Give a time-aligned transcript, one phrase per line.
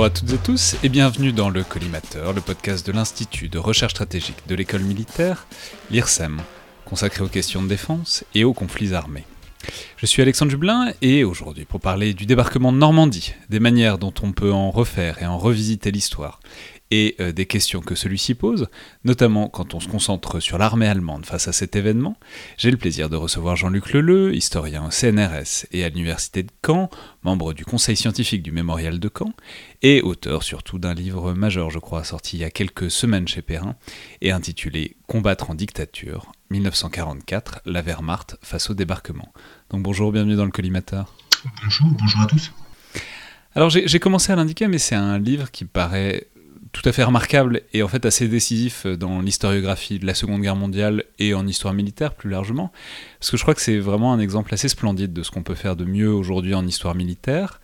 [0.00, 3.58] Bonjour à toutes et tous et bienvenue dans le Collimateur, le podcast de l'Institut de
[3.58, 5.46] recherche stratégique de l'école militaire,
[5.90, 6.40] l'IRSEM,
[6.86, 9.26] consacré aux questions de défense et aux conflits armés.
[9.98, 14.14] Je suis Alexandre Jublin et aujourd'hui pour parler du débarquement de Normandie, des manières dont
[14.22, 16.40] on peut en refaire et en revisiter l'histoire
[16.90, 18.68] et euh, des questions que celui-ci pose,
[19.04, 22.16] notamment quand on se concentre sur l'armée allemande face à cet événement,
[22.56, 26.90] j'ai le plaisir de recevoir Jean-Luc Leleu, historien au CNRS et à l'Université de Caen,
[27.22, 29.32] membre du conseil scientifique du Mémorial de Caen,
[29.82, 33.42] et auteur surtout d'un livre majeur, je crois, sorti il y a quelques semaines chez
[33.42, 33.76] Perrin,
[34.20, 39.32] et intitulé Combattre en dictature, 1944, la Wehrmacht face au débarquement.
[39.70, 41.14] Donc bonjour, bienvenue dans le collimateur.
[41.62, 42.52] Bonjour, bonjour à tous.
[43.54, 46.28] Alors j'ai commencé à l'indiquer, mais c'est un livre qui paraît
[46.72, 50.56] tout à fait remarquable et en fait assez décisif dans l'historiographie de la Seconde Guerre
[50.56, 52.72] mondiale et en histoire militaire plus largement,
[53.18, 55.54] parce que je crois que c'est vraiment un exemple assez splendide de ce qu'on peut
[55.54, 57.60] faire de mieux aujourd'hui en histoire militaire,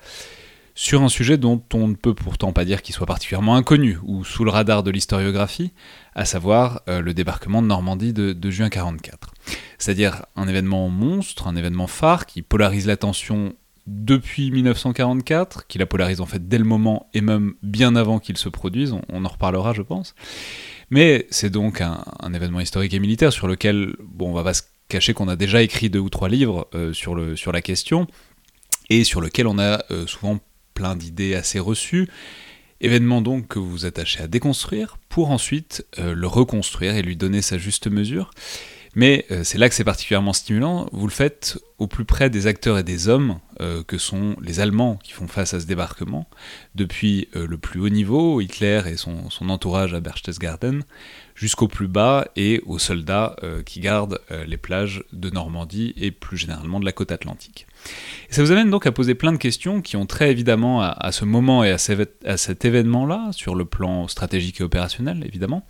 [0.74, 4.24] sur un sujet dont on ne peut pourtant pas dire qu'il soit particulièrement inconnu ou
[4.24, 5.72] sous le radar de l'historiographie,
[6.14, 9.32] à savoir euh, le débarquement de Normandie de, de juin 44.
[9.78, 13.54] C'est-à-dire un événement monstre, un événement phare qui polarise l'attention
[13.86, 18.36] depuis 1944, qui la polarise en fait dès le moment et même bien avant qu'il
[18.36, 20.14] se produise, on, en reparlera je pense.
[20.90, 24.62] Mais c'est donc un, événement historique et militaire sur lequel, bon, on va pas se
[24.88, 28.06] cacher qu'on a déjà écrit deux ou trois livres euh, sur, le, sur la question,
[28.90, 30.38] et sur lequel on a euh, souvent
[30.74, 32.08] plein d'idées assez reçues,
[32.80, 37.16] événement donc que vous vous attachez à déconstruire, pour ensuite euh, le reconstruire et lui
[37.16, 38.30] donner sa juste mesure.
[38.96, 42.46] Mais euh, c'est là que c'est particulièrement stimulant, vous le faites au plus près des
[42.46, 46.26] acteurs et des hommes euh, que sont les Allemands qui font face à ce débarquement,
[46.74, 50.82] depuis euh, le plus haut niveau, Hitler et son, son entourage à Berchtesgaden,
[51.36, 56.10] jusqu'au plus bas et aux soldats euh, qui gardent euh, les plages de Normandie et
[56.10, 57.66] plus généralement de la côte atlantique.
[58.30, 61.12] Et ça vous amène donc à poser plein de questions qui ont très évidemment à,
[61.12, 65.64] ce moment et à, cet événement-là, sur le plan stratégique et opérationnel évidemment,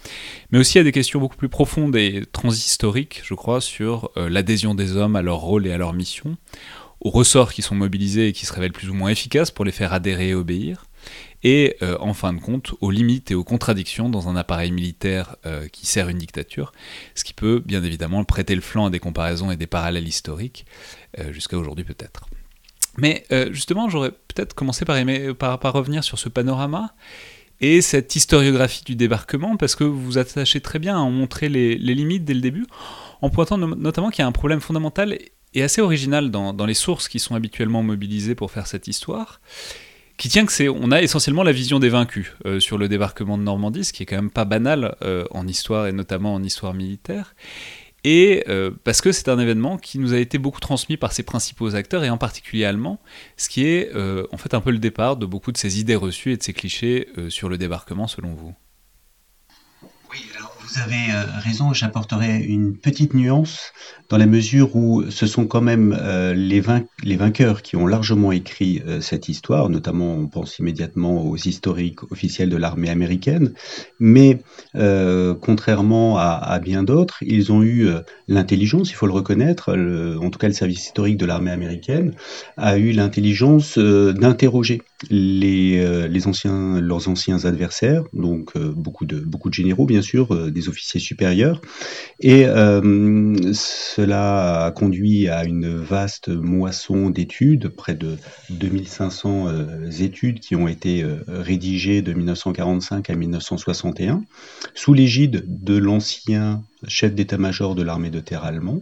[0.53, 4.75] mais aussi à des questions beaucoup plus profondes et transhistoriques, je crois, sur euh, l'adhésion
[4.75, 6.37] des hommes à leur rôle et à leur mission,
[7.01, 9.73] aux ressorts qui sont mobilisés et qui se révèlent plus ou moins efficaces pour les
[9.73, 10.87] faire adhérer et obéir,
[11.43, 15.37] et euh, en fin de compte aux limites et aux contradictions dans un appareil militaire
[15.47, 16.73] euh, qui sert une dictature,
[17.15, 20.67] ce qui peut bien évidemment prêter le flanc à des comparaisons et des parallèles historiques,
[21.19, 22.27] euh, jusqu'à aujourd'hui peut-être.
[22.99, 26.95] Mais justement, j'aurais peut-être commencé par, aimer, par, revenir sur ce panorama
[27.61, 31.51] et cette historiographie du débarquement, parce que vous vous attachez très bien à en montrer
[31.51, 32.67] les, limites dès le début,
[33.21, 35.19] en pointant notamment qu'il y a un problème fondamental
[35.53, 39.43] et assez original dans, dans, les sources qui sont habituellement mobilisées pour faire cette histoire,
[40.17, 43.37] qui tient que c'est, on a essentiellement la vision des vaincus euh, sur le débarquement
[43.37, 46.43] de Normandie, ce qui est quand même pas banal euh, en histoire et notamment en
[46.43, 47.35] histoire militaire.
[48.05, 51.23] Et euh, parce que c'est un événement qui nous a été beaucoup transmis par ses
[51.23, 53.01] principaux acteurs et en particulier allemands,
[53.37, 56.33] ce qui est en fait un peu le départ de beaucoup de ces idées reçues
[56.33, 58.55] et de ces clichés sur le débarquement selon vous?
[60.11, 63.73] Oui, alors vous avez euh, raison, j'apporterai une petite nuance
[64.09, 68.83] dans la mesure où ce sont quand même euh, les, vainqueurs qui ont largement écrit
[68.87, 73.53] euh, cette histoire, notamment on pense immédiatement aux historiques officiels de l'armée américaine,
[74.01, 74.41] mais
[75.41, 77.89] contrairement à bien d'autres, ils ont eu
[78.29, 82.15] l'intelligence, il faut le reconnaître, en tout cas le service historique de l'armée américaine
[82.57, 89.55] a eu l'intelligence d'interroger les, les anciens, leurs anciens adversaires, donc beaucoup, de, beaucoup de
[89.55, 91.61] généraux bien sûr, des officiers supérieurs.
[92.21, 98.17] Et euh, cela a conduit à une vaste moisson d'études, près de
[98.51, 104.23] 2500 euh, études qui ont été euh, rédigées de 1945 à 1961,
[104.75, 108.81] sous l'égide de l'ancien chef d'état-major de l'armée de terre allemand,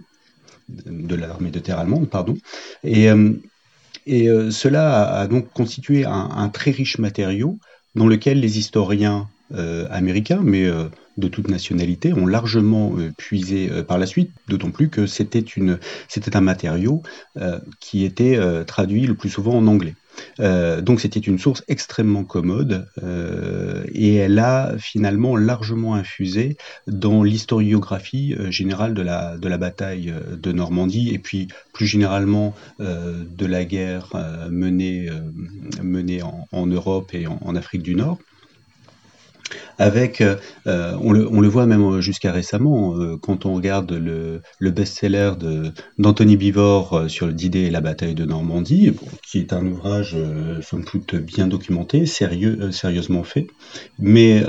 [0.68, 2.36] de l'armée de terre allemande, pardon.
[2.84, 3.08] Et,
[4.06, 7.58] et cela a, donc constitué un, très riche matériau
[7.94, 9.28] dans lequel les historiens
[9.90, 10.70] américains, mais
[11.16, 15.44] de toute nationalité ont largement euh, puisé euh, par la suite, d'autant plus que c'était
[16.34, 17.02] un matériau
[17.36, 19.94] euh, qui était traduit le plus souvent en anglais.
[20.38, 22.86] Donc c'était une source extrêmement commode
[23.92, 26.56] et elle a finalement largement infusé
[26.86, 33.46] dans l'historiographie générale de la, de la bataille de Normandie et puis plus généralement de
[33.46, 34.10] la guerre
[34.50, 35.08] menée,
[35.82, 38.18] menée en, Europe et en Afrique du Nord.
[39.78, 40.36] Avec, euh,
[40.66, 45.32] euh, on, le, le, voit même jusqu'à récemment, euh, quand on regarde le, le best-seller
[45.98, 48.92] d'Anthony Bivor sur l'idée et la bataille de Normandie,
[49.26, 50.16] qui est un ouvrage,
[50.62, 53.46] somme toute, bien documenté, sérieux, sérieusement fait,
[53.98, 54.42] mais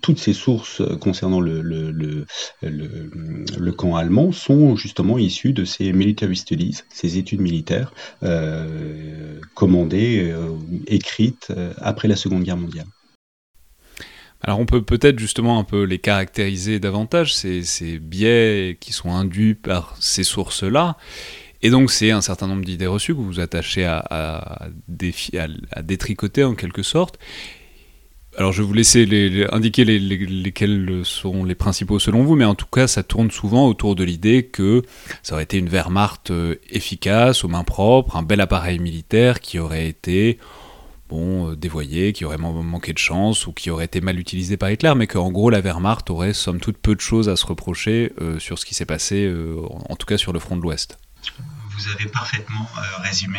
[0.00, 2.26] toutes ces sources concernant le, le, le,
[2.62, 7.92] le, camp allemand sont justement issues de ces military studies, ces études militaires
[9.54, 10.34] commandées,
[10.86, 12.86] écrites après la Seconde Guerre mondiale.
[14.42, 19.54] Alors on peut peut-être justement un peu les caractériser davantage, ces, biais qui sont induits
[19.54, 20.96] par ces sources-là.
[21.62, 26.54] Et donc c'est un certain nombre d'idées reçues que vous vous attachez à, détricoter en
[26.54, 27.18] quelque sorte.
[28.38, 32.54] Alors je vais vous laisser indiquer les, lesquels sont les principaux selon vous, mais en
[32.54, 34.82] tout cas ça tourne souvent autour de l'idée que
[35.22, 39.58] ça aurait été une Wehrmacht euh, efficace, aux mains propres, un bel appareil militaire qui
[39.58, 40.38] aurait été
[41.10, 44.70] bon, euh, dévoyé, qui aurait manqué de chance ou qui aurait été mal utilisé par
[44.70, 48.12] Hitler, mais qu'en gros la Wehrmacht aurait somme toute peu de choses à se reprocher
[48.20, 49.56] euh, sur ce qui s'est passé, euh,
[49.88, 50.98] en tout cas sur le front de l'Ouest.
[51.76, 52.66] Vous avez parfaitement
[53.02, 53.38] résumé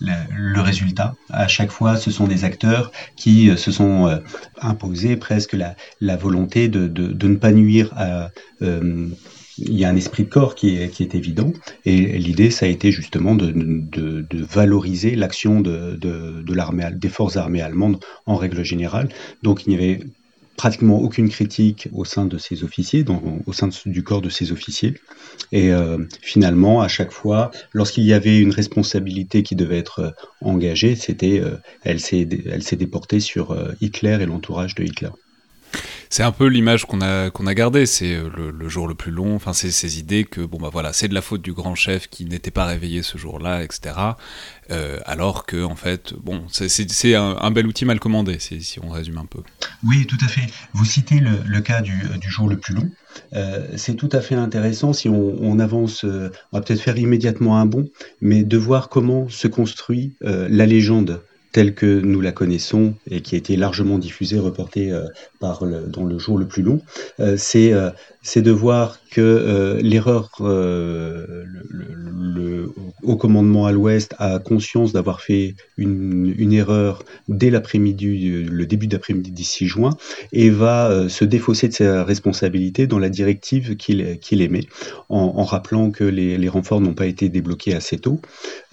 [0.00, 1.14] le résultat.
[1.30, 4.22] À chaque fois, ce sont des acteurs qui se sont
[4.60, 5.56] imposés presque
[6.00, 8.30] la, volonté de, ne pas nuire à
[9.58, 11.52] il y a un esprit de corps qui est, évident,
[11.84, 17.98] et l'idée, ça a été justement de, valoriser l'action de, l'armée, des forces armées allemandes
[18.26, 19.08] en règle générale.
[19.42, 20.00] Donc il n'y avait
[20.56, 23.04] pratiquement aucune critique au sein de ces officiers,
[23.46, 24.94] au sein du corps de ces officiers.
[25.52, 30.10] Et euh, finalement, à chaque fois, lorsqu'il y avait une responsabilité qui devait être euh,
[30.40, 35.10] engagée, c'était, euh, elle s'est déportée sur Hitler et l'entourage de Hitler
[36.10, 39.34] c'est un peu l'image qu'on a a gardée, c'est euh, le, jour le plus long.
[39.34, 42.08] Enfin, c'est ces idées que bon bah voilà, c'est de la faute du grand chef
[42.08, 43.94] qui n'était pas réveillé ce jour-là, etc.
[44.70, 49.18] Euh, alors que en fait, bon, c'est un, bel outil mal commandé, si on résume
[49.18, 49.40] un peu.
[49.84, 50.46] Oui, tout à fait.
[50.72, 51.94] Vous citez le, cas du,
[52.28, 52.90] jour le plus long.
[53.32, 57.66] Euh, c'est tout à fait intéressant si on, avance, on va peut-être faire immédiatement un
[57.66, 57.88] bond,
[58.20, 61.22] mais de voir comment se construit la légende
[61.56, 65.06] telle que nous la connaissons et qui a été largement diffusée, reportée euh,
[65.40, 66.82] dans le jour le plus long,
[67.18, 67.88] euh, c'est euh,
[68.20, 70.32] c'est de voir que l'erreur,
[73.06, 79.30] haut commandement à l'Ouest a conscience d'avoir fait une, erreur dès l'après-midi, le début d'après-midi
[79.30, 79.90] du 6 juin,
[80.32, 84.66] et va euh, se défausser de sa responsabilité dans la directive qu'il émet,
[85.08, 88.20] en, rappelant que les, renforts n'ont pas été débloqués assez tôt.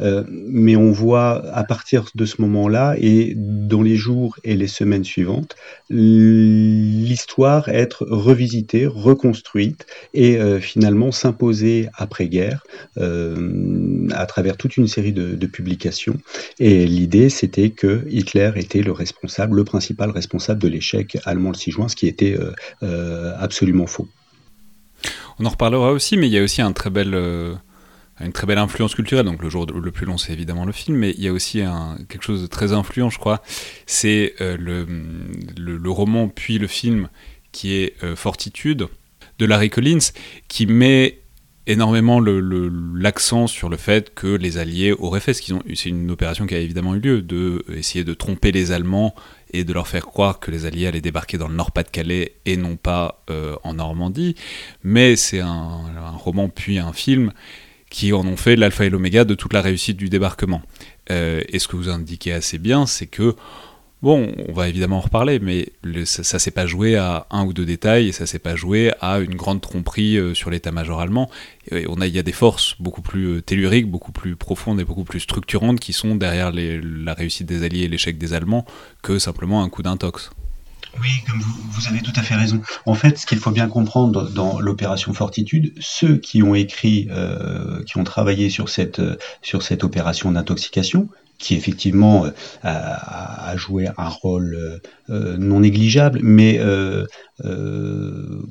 [0.02, 4.68] Euh, mais on voit à partir de ce moment-là et dans les jours et les
[4.68, 5.56] semaines suivantes,
[5.90, 12.64] l'histoire être revisitée, reconstruite et euh, finalement s'imposer après-guerre
[14.24, 16.18] à travers toute une série de, publications.
[16.58, 21.56] Et l'idée, c'était que Hitler était le responsable, le principal responsable de l'échec allemand le
[21.56, 22.38] 6 juin, ce qui était
[22.82, 24.08] euh, absolument faux.
[25.38, 26.62] On en reparlera aussi, mais il y a aussi
[26.92, 27.14] bel
[28.22, 29.26] une très belle influence culturelle.
[29.26, 31.62] Donc le jour le plus long, c'est évidemment le film, mais il y a aussi
[32.08, 33.44] quelque chose de très influent, je crois.
[33.86, 37.10] C'est le, roman puis le film
[37.52, 38.88] qui est Fortitude,
[39.40, 40.12] de Larry Collins,
[40.48, 41.23] qui met
[41.66, 45.64] énormément l'accent sur le fait que les Alliés auraient fait ce qu'ils ont.
[45.74, 49.16] C'est une opération qui a évidemment eu lieu, de essayer de tromper les Allemands
[49.54, 52.76] et de leur faire croire que les Alliés allaient débarquer dans le Nord-Pas-de-Calais et non
[52.76, 54.36] pas euh, en Normandie.
[54.84, 55.84] Mais c'est un,
[56.18, 57.32] roman puis un film
[57.90, 60.64] qui en ont fait l'alpha et l'oméga de toute la réussite du débarquement.
[61.12, 63.36] Euh, et ce que vous indiquez assez bien, c'est que
[64.04, 65.72] Bon, on va évidemment en reparler, mais
[66.04, 68.92] ça, ça s'est pas joué à un ou deux détails, et ça s'est pas joué
[69.00, 71.30] à une grande tromperie euh, sur l'état-major allemand.
[71.72, 74.84] on a, il y a des forces beaucoup plus euh, telluriques, beaucoup plus profondes et
[74.84, 78.66] beaucoup plus structurantes qui sont derrière la réussite des Alliés et l'échec des Allemands
[79.04, 80.32] que simplement un coup d'intox.
[81.02, 82.62] Oui, comme vous, avez tout à fait raison.
[82.86, 87.82] En fait, ce qu'il faut bien comprendre dans l'opération Fortitude, ceux qui ont écrit, euh,
[87.86, 89.02] qui ont travaillé sur cette,
[89.42, 91.08] sur cette opération d'intoxication,
[91.44, 92.32] qui effectivement euh,
[92.64, 94.78] a, joué un rôle euh,
[95.10, 96.60] euh, non négligeable, mais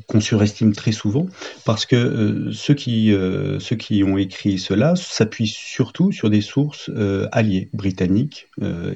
[0.08, 1.26] qu'on surestime très souvent,
[1.64, 3.14] parce que ceux, qui,
[3.58, 6.90] ceux qui ont écrit cela s'appuient surtout sur des sources
[7.30, 8.48] alliées, britanniques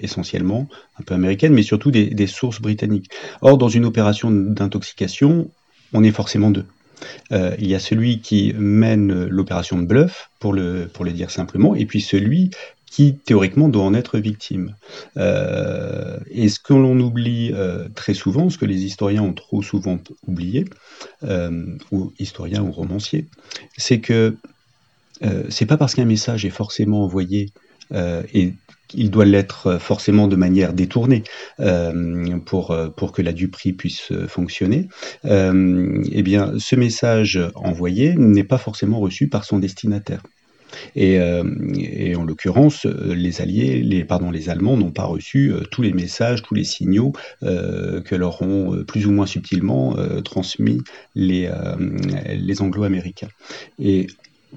[0.03, 0.69] essentiellement,
[1.01, 3.11] un peu américaines, mais surtout des, sources britanniques.
[3.41, 5.51] Or, dans une opération d'intoxication,
[5.95, 6.67] on est forcément deux.
[7.31, 11.75] Il y a celui qui mène l'opération de bluff, pour le, pour le dire simplement,
[11.75, 12.51] et puis celui
[12.97, 14.75] qui théoriquement doit en être victime.
[15.19, 19.61] Euh, et ce que l'on oublie euh, très souvent, ce que les historiens ont trop
[19.61, 20.65] souvent oublié,
[21.23, 23.27] euh, ou historiens ou romanciers,
[23.77, 24.37] c'est que
[25.49, 27.51] c'est pas parce qu'un message est forcément envoyé
[27.95, 28.53] et
[28.93, 31.25] il doit l'être forcément de manière détournée
[32.45, 34.89] pour, pour que la duperie puisse fonctionner,
[35.25, 40.21] eh bien, ce message envoyé n'est pas forcément reçu par son destinataire.
[40.95, 41.21] Et,
[42.17, 47.13] en l'occurrence, les Alliés, les, Allemands n'ont pas reçu tous les messages, tous les signaux
[47.41, 50.83] que leur ont plus ou moins subtilement transmis
[51.15, 51.49] les,
[52.61, 53.29] Anglo-Américains.
[53.79, 54.07] Et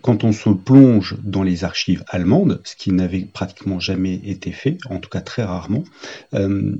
[0.01, 4.77] quand on se plonge dans les archives allemandes, ce qui n'avait pratiquement jamais été fait,
[4.89, 5.83] en tout cas très rarement,
[6.33, 6.75] euh,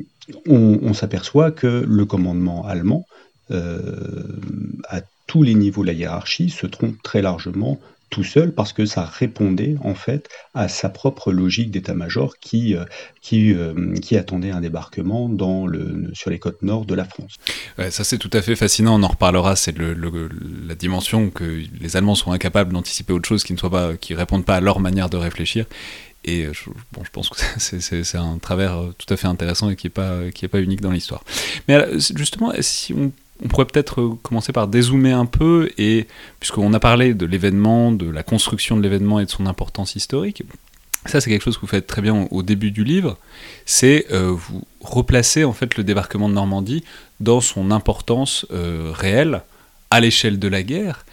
[0.48, 3.06] on, s'aperçoit que le commandement allemand,
[3.52, 4.40] euh,
[4.88, 8.86] à tous les niveaux de la hiérarchie, se trompe très largement tout seul parce que
[8.86, 12.86] ça répondait en fait à sa propre logique d'état-major qui, euh,
[13.34, 17.36] euh, qui attendait un débarquement dans le, sur les côtes nord de la France.
[17.90, 19.94] ça c'est tout à fait fascinant, on en reparlera, c'est le,
[20.68, 24.14] la dimension que les Allemands sont incapables d'anticiper autre chose qui ne soit pas, qui
[24.14, 25.66] répondent pas à leur manière de réfléchir.
[26.26, 29.76] Et euh, je, bon, je pense que c'est un travers tout à fait intéressant et
[29.76, 30.20] qui n'est pas,
[30.52, 31.24] pas unique dans l'histoire.
[31.68, 31.80] Mais
[32.16, 33.12] justement, si on
[33.44, 36.08] on pourrait peut-être euh, commencer par dézoomer un peu, et
[36.40, 40.44] puisqu'on a parlé de l'événement, de la construction de l'événement et de son importance historique,
[41.06, 43.18] ça c'est quelque chose que vous faites très bien au début du livre,
[43.66, 46.84] c'est euh, vous replacer en fait le débarquement de Normandie
[47.20, 49.42] dans son importance euh, réelle
[49.90, 51.06] à l'échelle de la guerre,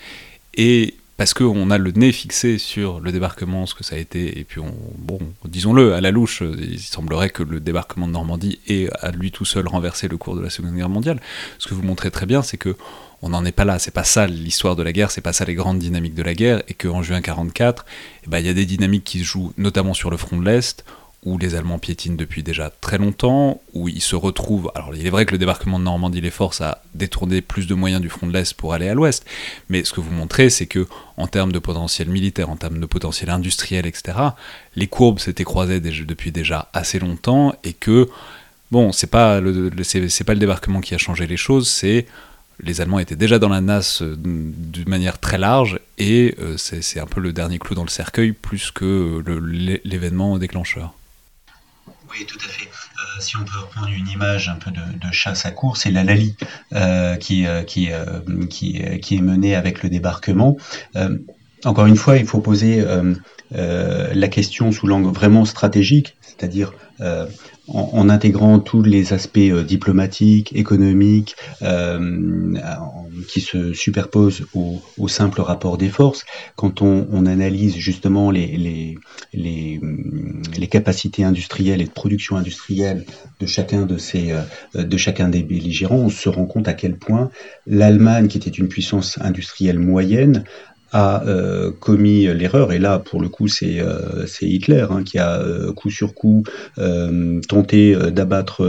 [0.55, 4.39] et parce qu'on a le nez fixé sur le débarquement, ce que ça a été,
[4.39, 8.61] et puis on, bon, disons-le, à la louche, il semblerait que le débarquement de Normandie
[8.69, 11.21] ait à lui tout seul renversé le cours de la Seconde Guerre mondiale.
[11.59, 12.77] Ce que vous montrez très bien, c'est que
[13.23, 15.47] on n'en est pas là, c'est pas ça l'histoire de la guerre, c'est pas ça
[15.47, 17.87] les grandes dynamiques de la guerre, et qu'en juin 44,
[18.25, 20.45] eh ben, il y a des dynamiques qui se jouent notamment sur le front de
[20.45, 20.85] l'Est,
[21.27, 24.71] où les Allemands piétinent depuis déjà très longtemps, où ils se retrouvent.
[24.77, 27.75] Alors, il est vrai que le débarquement de Normandie les force à détourner plus de
[27.75, 29.27] moyens du front de l'Est pour aller à l'Ouest,
[29.69, 32.87] mais ce que vous montrez, c'est que en termes de potentiel militaire, en termes de
[32.87, 34.19] potentiel industriel, etc.,
[34.77, 38.09] les courbes s'étaient croisées depuis déjà assez longtemps et que,
[38.71, 42.07] bon, c'est pas le, c'est pas le débarquement qui a changé les choses, c'est
[42.61, 47.01] les Allemands étaient déjà dans la nasse euh, d'une manière très large et euh, c'est
[47.01, 49.23] un peu le dernier clou dans le cercueil plus que
[49.85, 50.96] l'événement déclencheur.
[52.25, 52.67] Tout à fait.
[52.67, 56.05] Euh, si on peut reprendre une image un peu de, chasse à course, c'est la
[56.05, 56.35] Lali
[56.73, 60.57] euh, euh, qui, est menée avec le débarquement.
[61.65, 62.85] Encore une fois, il faut poser
[63.53, 66.73] la question sous l'angle vraiment stratégique, c'est-à-dire
[67.69, 72.55] en, intégrant tous les aspects euh, diplomatiques, économiques, euh,
[73.29, 76.25] qui se superposent au, simple rapport des forces,
[76.57, 78.99] quand on, analyse justement les,
[80.71, 83.05] capacités industrielles et de production industrielle
[83.41, 86.97] de chacun de ces, euh, de chacun des belligérants, on se rend compte à quel
[86.97, 87.31] point
[87.67, 90.45] l'Allemagne, qui était une puissance industrielle moyenne,
[90.97, 95.41] a euh, commis l'erreur, et là pour le coup c'est euh, Hitler hein, qui a
[95.41, 96.43] euh, coup sur coup
[97.49, 98.65] tenté d'abattre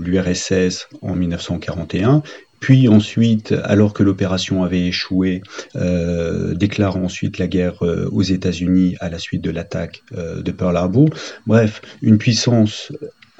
[0.00, 2.22] l'URSS en 1941,
[2.60, 5.42] puis ensuite, alors que l'opération avait échoué,
[5.74, 11.08] déclare ensuite la guerre aux États-Unis à la suite de l'attaque de Pearl Harbor.
[11.46, 12.92] Bref, une puissance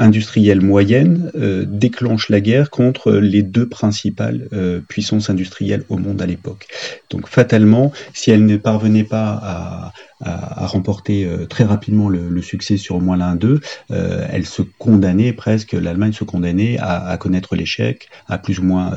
[0.03, 6.21] industrielle moyenne euh, déclenche la guerre contre les deux principales euh, puissances industrielles au monde
[6.21, 6.67] à l'époque.
[7.09, 9.93] Donc fatalement, si elle ne parvenait pas à,
[10.25, 15.73] remporter euh, très rapidement le, succès sur au moins l'un d'eux, elle se condamnait presque,
[15.73, 18.93] l'Allemagne se condamnait à, connaître l'échec à plus ou moins,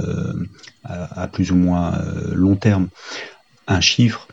[0.84, 1.94] à, plus ou moins
[2.32, 2.90] long terme.
[3.68, 4.28] Un chiffre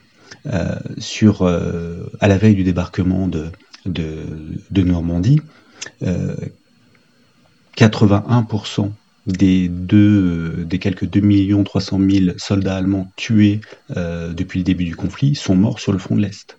[0.99, 3.51] sur à la veille du débarquement de,
[3.87, 5.41] de Normandie,
[7.77, 8.91] 81%
[9.27, 13.61] des, deux, des quelques 2 300 000 soldats allemands tués
[13.97, 16.57] euh, depuis le début du conflit sont morts sur le front de l'Est.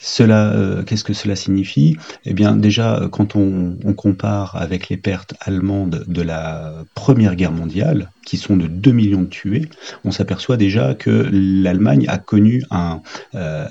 [0.00, 1.96] Cela, euh, qu'est-ce que cela signifie?
[2.24, 8.12] Eh bien, déjà, quand on, compare avec les pertes allemandes de la Première Guerre mondiale,
[8.24, 9.68] qui sont de 2 millions de tués,
[10.04, 13.00] on s'aperçoit déjà que l'Allemagne a connu un,
[13.34, 13.66] euh,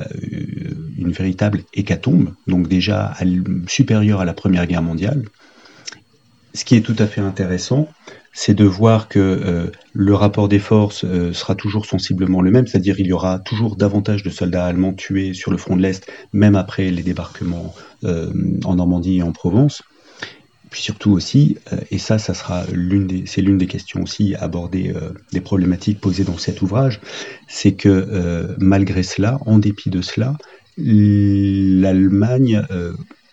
[0.98, 3.13] une véritable hécatombe, donc déjà
[3.67, 5.24] supérieure à la Première Guerre mondiale,
[6.58, 7.88] ce qui est tout à fait intéressant,
[8.34, 12.66] c'est de voir que euh, le rapport des forces euh, sera toujours sensiblement le même,
[12.66, 16.08] c'est-à-dire il y aura toujours davantage de soldats allemands tués sur le front de l'Est,
[16.34, 18.32] même après les débarquements euh,
[18.66, 19.84] en Normandie et en Provence.
[20.72, 21.58] Puis surtout aussi,
[21.92, 24.94] et ça, ça sera l'une des, c'est l'une des questions aussi abordées,
[25.32, 27.00] des problématiques posées dans cet ouvrage,
[27.48, 30.36] c'est que malgré cela, en dépit de cela,
[30.78, 32.64] l'Allemagne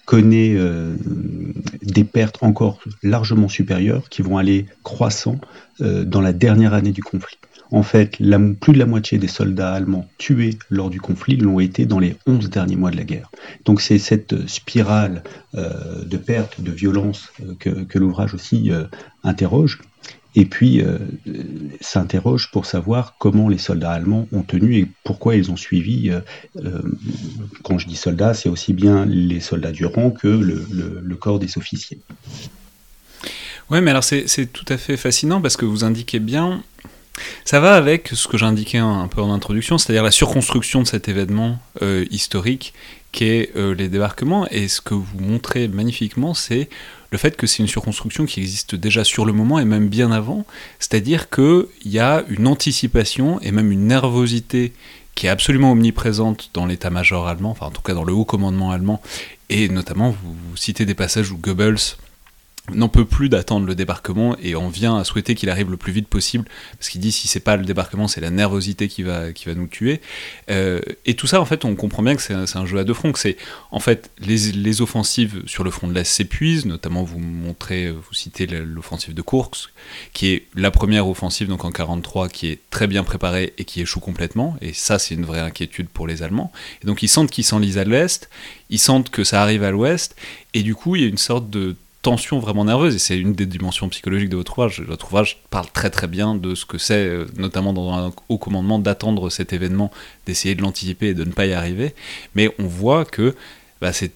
[0.04, 0.94] connaît euh,
[1.82, 5.38] des pertes encore largement supérieures qui vont aller croissant
[5.80, 7.38] euh, dans la dernière année du conflit.
[7.70, 8.18] En fait,
[8.60, 12.16] plus de la moitié des soldats allemands tués lors du conflit l'ont été dans les
[12.26, 13.30] 11 derniers mois de la guerre.
[13.64, 18.70] Donc c'est cette spirale de perte, de violence que, l'ouvrage aussi
[19.24, 19.80] interroge
[20.34, 20.98] et puis euh,
[21.80, 26.10] s'interroge pour savoir comment les soldats allemands ont tenu et pourquoi ils ont suivi.
[26.10, 26.20] Euh,
[26.56, 26.80] euh,
[27.62, 31.56] quand je dis soldats, c'est aussi bien les soldats du rang que le, corps des
[31.56, 32.00] officiers.
[33.70, 36.62] Oui, mais alors c'est tout à fait fascinant parce que vous indiquez bien,
[37.44, 41.08] ça va avec ce que j'indiquais un, peu en introduction, c'est-à-dire la surconstruction de cet
[41.08, 41.58] événement
[42.10, 42.74] historique
[43.12, 44.46] qu'est les débarquements.
[44.50, 46.68] Et ce que vous montrez magnifiquement, c'est
[47.14, 50.10] le fait que c'est une surconstruction qui existe déjà sur le moment et même bien
[50.10, 50.44] avant,
[50.80, 54.72] c'est-à-dire qu'il y a une anticipation et même une nervosité
[55.14, 58.72] qui est absolument omniprésente dans l'état-major allemand, enfin en tout cas dans le haut commandement
[58.72, 59.00] allemand,
[59.48, 61.94] et notamment vous citez des passages où Goebbels
[62.72, 65.92] n'en peut plus d'attendre le débarquement et en vient à souhaiter qu'il arrive le plus
[65.92, 66.46] vite possible
[66.78, 69.54] parce qu'il dit si c'est pas le débarquement c'est la nervosité qui va qui va
[69.54, 70.00] nous tuer.
[70.50, 72.94] Euh, et tout ça en fait on comprend bien que c'est un, jeu à deux
[72.94, 73.36] fronts que c'est
[73.70, 78.14] en fait les, les, offensives sur le front de l'Est s'épuisent notamment vous montrez vous
[78.14, 79.70] citez l'offensive de Kursk
[80.14, 83.82] qui est la première offensive donc en 43 qui est très bien préparée et qui
[83.82, 86.50] échoue complètement et ça c'est une vraie inquiétude pour les Allemands.
[86.82, 88.30] Et donc ils sentent qu'ils s'enlisent à l'Est
[88.70, 90.16] ils sentent que ça arrive à l'Ouest
[90.54, 93.32] et du coup il y a une sorte de tension vraiment nerveuse, et c'est une
[93.32, 94.82] des dimensions psychologiques de votre ouvrage.
[94.82, 98.38] Votre ouvrage parle très très bien de ce que c'est, euh, notamment dans un haut
[98.38, 99.90] commandement, d'attendre cet événement,
[100.26, 101.94] d'essayer de l'anticiper et de ne pas y arriver.
[102.34, 103.34] Mais on voit que
[103.80, 104.12] bah, c'est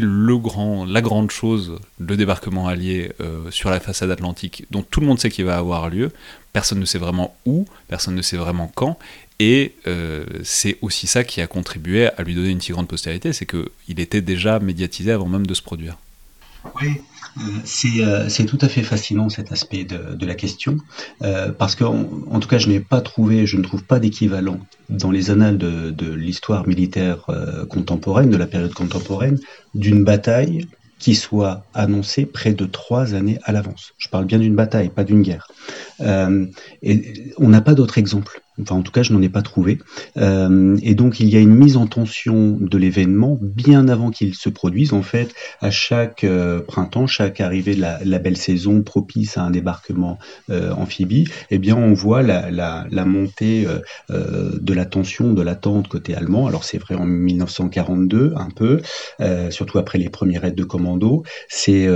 [0.00, 5.06] grand, la grande chose, le débarquement allié euh, sur la façade atlantique, dont tout le
[5.06, 6.10] monde sait qu'il va avoir lieu.
[6.54, 8.98] Personne ne sait vraiment où, personne ne sait vraiment quand,
[9.38, 13.34] et euh, c'est aussi ça qui a contribué à lui donner une si grande postérité,
[13.34, 15.98] c'est qu'il était déjà médiatisé avant même de se produire.
[16.80, 17.00] Oui,
[17.38, 20.76] euh, euh, c'est tout à fait fascinant cet aspect de, la question,
[21.22, 24.58] euh, parce qu'en en tout cas, je n'ai pas trouvé, je ne trouve pas d'équivalent
[24.88, 27.26] dans les annales de, l'histoire militaire
[27.70, 29.38] contemporaine, de la période contemporaine,
[29.74, 30.66] d'une bataille
[30.98, 33.92] qui soit annoncée près de trois années à l'avance.
[33.98, 35.46] Je parle bien d'une bataille, pas d'une guerre.
[36.00, 38.40] et on n'a pas d'autre exemple.
[38.60, 39.78] Enfin, en tout cas, je n'en ai pas trouvé.
[40.16, 44.34] Euh, et donc, il y a une mise en tension de l'événement bien avant qu'il
[44.34, 44.92] se produise.
[44.92, 49.50] En fait, à chaque euh, printemps, chaque arrivée de la, belle saison propice à un
[49.50, 50.18] débarquement
[50.50, 53.66] euh, amphibie, eh bien, on voit la, la montée
[54.08, 56.46] de la tension, de l'attente côté allemand.
[56.46, 58.80] Alors, c'est vrai en 1942, un peu,
[59.50, 61.22] surtout après les premières raids de commando.
[61.48, 61.88] C'est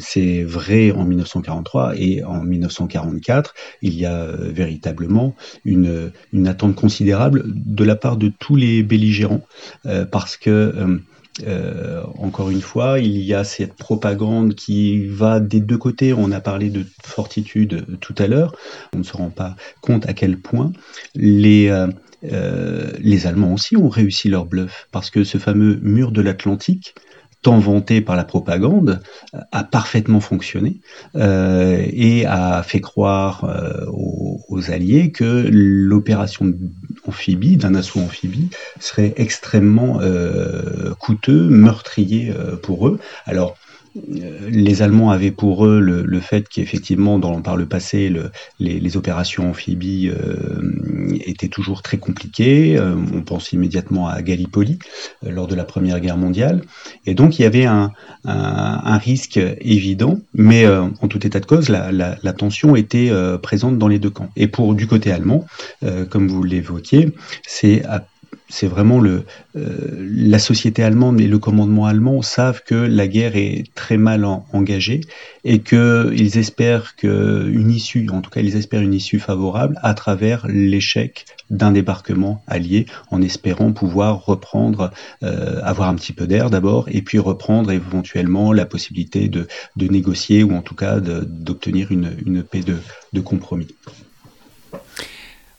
[0.00, 5.33] c'est vrai en 1943 et en 1944, il y a véritablement
[5.64, 6.12] une,
[6.46, 9.42] attente considérable de la part de tous les belligérants,
[9.86, 10.98] euh, parce que euh,
[11.46, 16.12] euh, encore une fois, il y a cette propagande qui va des deux côtés.
[16.12, 18.54] On a parlé de fortitude tout à l'heure.
[18.94, 20.72] On ne se rend pas compte à quel point
[21.16, 21.86] les,
[22.22, 26.94] les Allemands aussi ont réussi leur bluff, parce que ce fameux mur de l'Atlantique,
[27.44, 29.02] tant vanté par la propagande,
[29.52, 30.80] a parfaitement fonctionné
[31.14, 36.50] euh, et a fait croire euh, aux, Alliés que l'opération
[37.06, 38.48] amphibie, d'un assaut amphibie,
[38.80, 42.98] serait extrêmement euh, coûteux, meurtrier pour eux.
[43.26, 43.56] Alors,
[43.94, 48.12] les Allemands avaient pour eux le, fait qu'effectivement, par le passé,
[48.58, 52.76] les, opérations amphibies euh, étaient toujours très compliquées.
[52.76, 54.78] Euh, on pense immédiatement à Gallipoli
[55.24, 56.62] euh, lors de la Première Guerre mondiale.
[57.06, 57.92] Et donc, il y avait un,
[58.98, 63.10] risque évident, mais en tout état de cause, la, tension était
[63.42, 64.30] présente dans les deux camps.
[64.36, 65.44] Et pour du côté allemand,
[66.10, 67.12] comme vous l'évoquiez,
[67.46, 68.06] c'est à
[68.48, 69.24] c'est vraiment le,
[69.56, 69.68] euh,
[69.98, 75.00] la société allemande et le commandement allemand savent que la guerre est très mal engagée
[75.44, 80.46] et qu'ils espèrent une issue, en tout cas ils espèrent une issue favorable à travers
[80.48, 84.90] l'échec d'un débarquement allié, en espérant pouvoir reprendre,
[85.22, 90.42] euh, avoir un petit peu d'air d'abord, et puis reprendre éventuellement la possibilité de, négocier
[90.42, 93.68] ou en tout cas d'obtenir une, paix de compromis.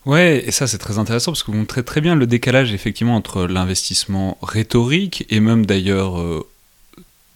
[0.05, 3.15] Ouais, et ça c'est très intéressant parce que vous montrez très bien le décalage effectivement
[3.15, 6.47] entre l'investissement rhétorique et même d'ailleurs euh,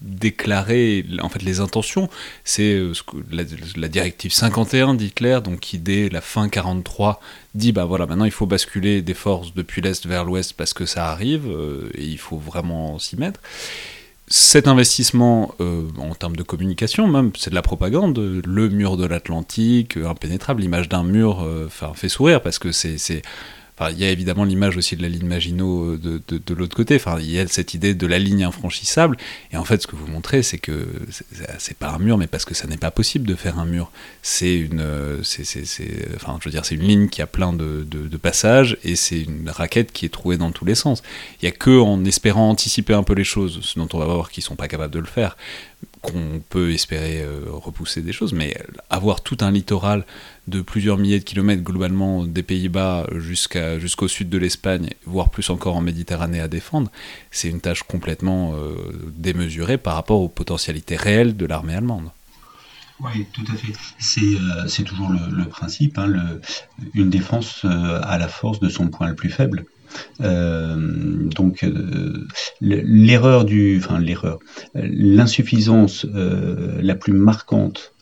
[0.02, 2.10] déclarer en fait les intentions.
[2.44, 2.94] C'est euh,
[3.32, 3.44] la,
[3.76, 7.20] la, directive 51 d'Hitler, donc qui dès la fin 43
[7.56, 10.86] dit bah voilà maintenant il faut basculer des forces depuis l'est vers l'ouest parce que
[10.86, 13.40] ça arrive euh, et il faut vraiment s'y mettre
[14.30, 18.20] cet investissement euh, en termes de communication, même, c'est de la propagande.
[18.20, 23.24] Le mur de l'Atlantique, euh, impénétrable, l'image d'un mur euh, fait sourire parce que c'est
[23.92, 26.96] Il y a évidemment l'image aussi de la ligne Maginot de, de, l'autre côté.
[26.96, 29.18] Enfin, il y a cette idée de la ligne infranchissable.
[29.52, 30.88] Et en fait, ce que vous montrez, c'est que
[31.58, 33.92] c'est pas un mur, mais parce que ça n'est pas possible de faire un mur.
[34.22, 34.84] C'est une,
[35.24, 35.46] c'est,
[36.16, 39.22] enfin, je veux dire, c'est une ligne qui a plein de, de passages et c'est
[39.22, 41.02] une raquette qui est trouée dans tous les sens.
[41.42, 44.06] Il y a que en espérant anticiper un peu les choses, ce dont on va
[44.06, 45.38] voir qu'ils sont pas capables de le faire,
[46.02, 48.56] qu'on peut espérer euh, repousser des choses, mais
[48.90, 50.06] avoir tout un littoral
[50.48, 55.50] de plusieurs milliers de kilomètres globalement des Pays-Bas jusqu'à, jusqu'au sud de l'Espagne, voire plus
[55.50, 56.90] encore en Méditerranée à défendre,
[57.32, 58.76] c'est une tâche complètement euh,
[59.16, 62.12] démesurée par rapport aux potentialités réelles de l'armée allemande.
[63.02, 63.74] Oui, tout à fait.
[63.98, 65.98] C'est, euh, toujours le, principe.
[65.98, 66.40] Hein,
[66.94, 69.66] une défense à la force de son point le plus faible.
[70.22, 70.76] Euh,
[71.36, 72.28] donc euh,
[72.62, 74.40] l'erreur du, enfin l'erreur,
[74.74, 77.94] l'insuffisance euh, la plus marquante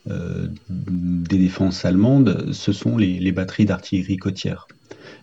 [0.70, 4.68] des défenses allemandes, ce sont les batteries d'artillerie côtière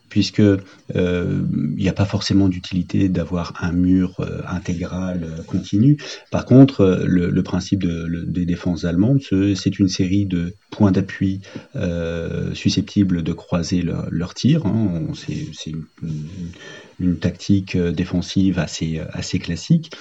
[0.09, 0.59] puisque euh,
[0.95, 5.97] il n'y a pas forcément d'utilité d'avoir un mur euh, intégral euh, continu.
[6.31, 11.43] Par contre, le, principe des défenses allemandes, c'est une série de points d'appui
[12.55, 14.65] susceptibles de croiser leur, leur tir.
[14.65, 15.03] Hein.
[15.15, 15.73] C'est
[17.21, 19.93] tactique défensive assez, assez classique.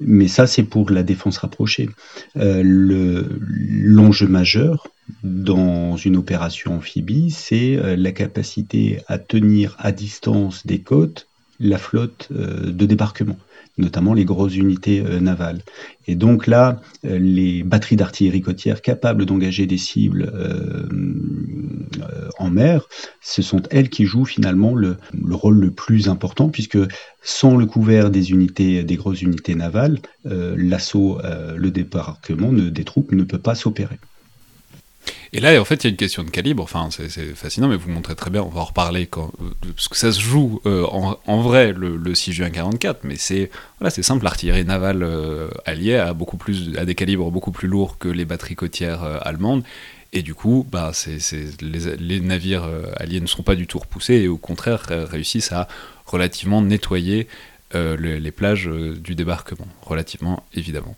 [0.00, 1.88] Mais ça, c'est pour la défense rapprochée.
[2.34, 4.86] L'enjeu majeur,
[5.22, 11.76] dans une opération amphibie, c'est euh, la capacité à tenir à distance des côtes la
[11.76, 13.36] flotte euh, de débarquement,
[13.80, 15.60] notamment les grosses unités euh, navales.
[16.06, 20.32] Et donc là, les batteries d'artillerie côtière capables d'engager des cibles
[22.38, 22.88] en mer,
[23.20, 24.96] ce sont elles qui jouent finalement le,
[25.30, 26.78] rôle le plus important, puisque
[27.22, 31.20] sans le couvert des unités, des grosses unités navales, l'assaut,
[31.56, 34.00] le débarquement des troupes ne peut pas s'opérer.
[35.32, 36.62] Et là, en fait, il y a une question de calibre.
[36.62, 38.42] Enfin, c'est fascinant, mais vous montrez très bien.
[38.42, 39.32] On va en reparler quand,
[39.74, 43.04] parce que ça se joue euh, en, vrai le, 6 juin 44.
[43.04, 44.24] Mais c'est voilà, c'est simple.
[44.24, 48.24] L'artillerie navale euh, alliée a beaucoup plus, a des calibres beaucoup plus lourds que les
[48.24, 49.62] batteries côtières euh, allemandes.
[50.12, 54.26] Et du coup, bah, les, les, navires alliés ne sont pas du tout repoussés et
[54.26, 55.68] au contraire réussissent à
[56.04, 57.28] relativement nettoyer
[57.76, 60.96] euh, les, plages euh, du débarquement, relativement évidemment.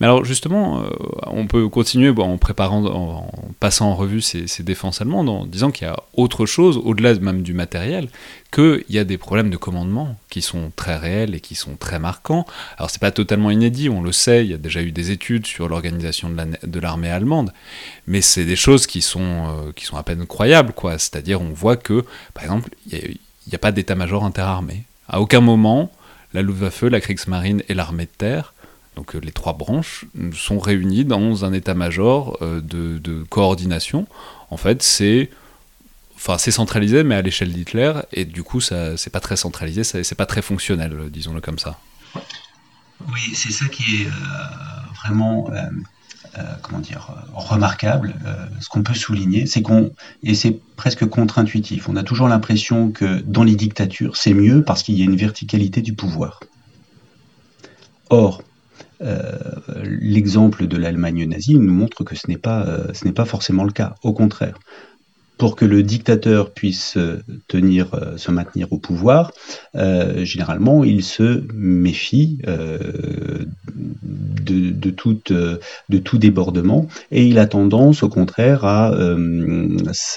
[0.00, 0.88] Mais alors justement, euh,
[1.28, 5.86] on peut continuer en préparant, en, passant en revue ces, défenses allemandes, en disant qu'il
[5.86, 8.08] y a autre chose, au-delà même du matériel,
[8.50, 12.00] qu'il y a des problèmes de commandement qui sont très réels et qui sont très
[12.00, 12.46] marquants.
[12.78, 15.46] Alors c'est pas totalement inédit, on le sait, il y a déjà eu des études
[15.46, 17.52] sur l'organisation de l'armée allemande,
[18.08, 20.98] mais c'est des choses qui sont, qui sont à peine croyables, quoi.
[20.98, 22.04] C'est-à-dire on voit que,
[22.34, 24.82] par exemple, il n'y a, pas d'état-major interarmé.
[25.08, 25.92] À aucun moment,
[26.32, 28.54] la Luftwaffe, la Kriegsmarine et l'armée de terre,
[28.96, 34.06] donc euh, les trois branches, sont réunies dans un état-major euh, de, coordination.
[34.50, 35.30] En fait, c'est
[36.18, 37.92] enfin centralisé mais à l'échelle d'Hitler.
[38.12, 41.78] Et du coup ça c'est pas très centralisé c'est pas très fonctionnel disons-le comme ça.
[43.12, 44.10] Oui c'est ça qui est euh,
[45.02, 45.60] vraiment euh,
[46.62, 48.14] comment dire, euh, remarquable.
[48.26, 52.90] Euh, ce qu'on peut souligner, c'est qu'on, et c'est presque contre-intuitif, on a toujours l'impression
[52.90, 56.40] que dans les dictatures, c'est mieux parce qu'il y a une verticalité du pouvoir.
[58.10, 58.42] Or,
[59.84, 63.94] l'exemple de l'Allemagne nazie nous montre que ce n'est pas forcément le cas.
[64.02, 64.58] Au contraire,
[65.38, 69.32] pour que le dictateur puisse euh, tenir, euh, se maintenir au pouvoir,
[69.76, 72.40] euh, généralement, il se méfie
[74.44, 78.92] de, tout, de tout débordement et il a tendance, au contraire, à,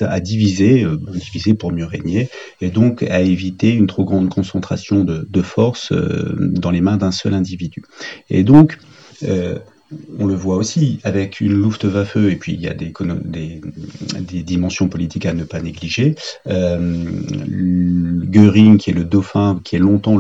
[0.02, 2.30] à diviser, diviser pour mieux régner,
[2.60, 7.12] et donc à éviter une trop grande concentration de, de force dans les mains d'un
[7.12, 7.84] seul individu.
[8.30, 8.80] Et donc,
[10.20, 12.92] on le voit aussi avec une Luftwaffe, et puis il y a des,
[14.44, 16.16] dimensions politiques à ne pas négliger.
[16.48, 17.06] Euh,
[18.30, 20.20] Göring, qui est le dauphin, qui est longtemps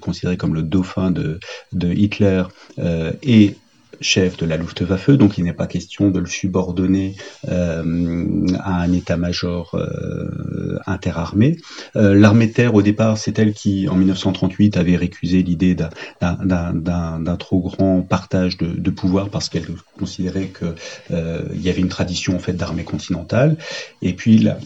[0.00, 1.38] considéré comme le dauphin de,
[1.82, 2.44] Hitler,
[2.78, 3.56] euh, et
[4.00, 7.16] chef de la Luftwaffe, donc il n'est pas question de le subordonner
[7.48, 11.56] euh, à un état-major euh, interarmé.
[11.96, 17.36] Euh, l'armée de terre, au départ, c'est elle qui, en 1938, avait récusé l'idée d'un
[17.38, 19.66] trop grand partage de, pouvoir parce qu'elle
[19.98, 23.56] considérait qu'il y avait une tradition en fait d'armée continentale.
[24.02, 24.58] Et puis la,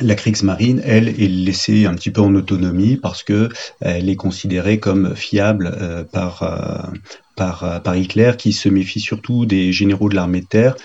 [0.00, 3.48] la Kriegsmarine, elle, est laissée un petit peu en autonomie parce que
[3.80, 10.08] elle est considérée comme fiable par, euh, par, Hitler, qui se méfie surtout des généraux
[10.08, 10.76] de l'armée de terre,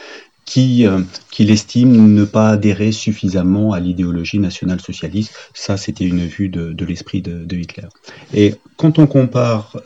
[0.45, 1.01] qui, euh,
[1.31, 5.33] qui l'estiment ne pas adhérer suffisamment à l'idéologie nationale-socialiste.
[5.53, 7.87] Ça, c'était une vue de, l'esprit de, Hitler.
[8.33, 9.77] Et quand on compare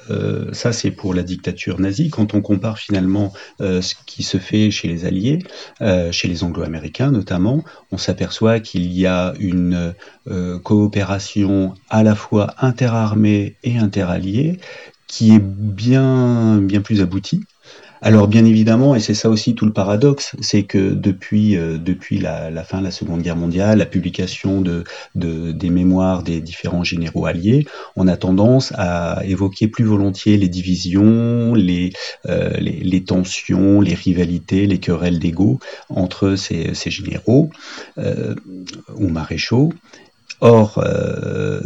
[0.54, 2.10] ça c'est pour la dictature nazie.
[2.10, 5.39] Quand on compare finalement ce qui se fait chez les Alliés,
[6.12, 9.93] chez les Anglo-Américains notamment, on s'aperçoit qu'il y a une
[10.63, 14.60] coopération à la fois interarmée et interalliée
[15.08, 17.43] qui est bien, bien plus aboutie.
[18.01, 22.19] Alors bien évidemment, et c'est ça aussi tout le paradoxe, c'est que depuis, euh, depuis
[22.19, 24.83] la, fin de la Seconde Guerre mondiale, la publication de,
[25.15, 31.53] des mémoires des différents généraux alliés, on a tendance à évoquer plus volontiers les divisions,
[31.55, 31.91] les,
[32.27, 37.49] euh, les, tensions, les rivalités, les querelles d'ego entre ces, ces généraux
[37.97, 38.36] euh,
[38.95, 39.73] ou maréchaux.
[40.39, 41.60] Or, euh,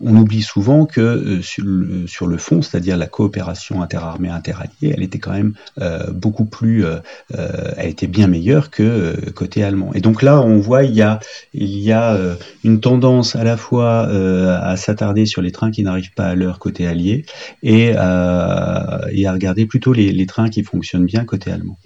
[0.00, 4.92] on oublie souvent que euh, sur, le, sur, le, fond, c'est-à-dire la coopération interarmée, interalliée,
[4.96, 6.84] elle était quand même euh, beaucoup plus,
[7.30, 9.92] elle était bien meilleure que côté allemand.
[9.94, 11.20] Et donc là, on voit il y a,
[11.54, 12.18] il y a
[12.64, 16.58] une tendance à la fois à s'attarder sur les trains qui n'arrivent pas à l'heure
[16.58, 17.24] côté allié
[17.62, 21.78] et, et à regarder plutôt les, les trains qui fonctionnent bien côté allemand.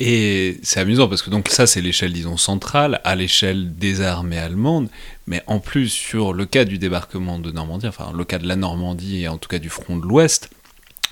[0.00, 4.38] Et c'est amusant parce que donc ça c'est l'échelle disons centrale, à l'échelle des armées
[4.38, 4.88] allemandes,
[5.26, 8.54] mais en plus sur le cas du débarquement de Normandie, enfin le cas de la
[8.54, 10.50] Normandie et en tout cas du front de l'Ouest,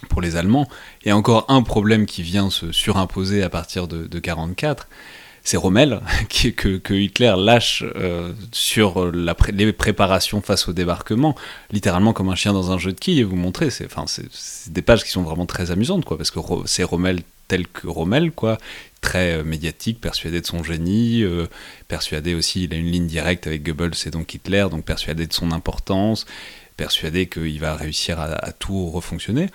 [0.09, 0.69] pour les Allemands,
[1.05, 4.87] il y a encore un problème qui vient se surimposer à partir de, de 44,
[5.43, 11.35] c'est Rommel que, que, Hitler lâche euh, sur les préparations face au débarquement,
[11.73, 13.89] littéralement comme un chien dans un jeu de quilles, et vous montrer, c'est
[14.69, 18.33] des pages qui sont vraiment très amusantes, quoi, parce que c'est Rommel tel que Rommel,
[18.33, 18.59] quoi,
[19.01, 21.47] très euh, médiatique, persuadé de son génie, euh,
[21.89, 25.33] persuadé aussi, il a une ligne directe avec Goebbels et donc Hitler, donc persuadé de
[25.33, 26.27] son importance,
[26.77, 29.49] persuadé qu'il va réussir à, tout refonctionner.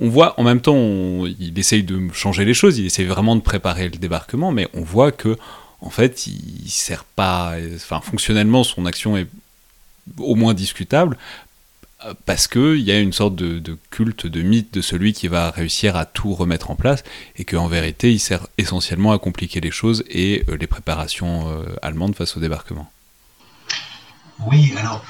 [0.00, 0.76] On voit en même temps,
[1.26, 4.82] il essaye de changer les choses, il essaye vraiment de préparer le débarquement, mais on
[4.82, 5.38] voit que
[5.80, 9.26] en fait, il sert pas, enfin fonctionnellement, son action est
[10.18, 11.16] au moins discutable
[12.26, 15.96] parce qu'il y a une sorte de, culte, de mythe de celui qui va réussir
[15.96, 17.04] à tout remettre en place,
[17.36, 21.64] et qu'en vérité, il sert essentiellement à compliquer les choses et euh, les préparations euh,
[21.82, 22.90] allemandes face au débarquement.
[24.46, 25.04] Oui, alors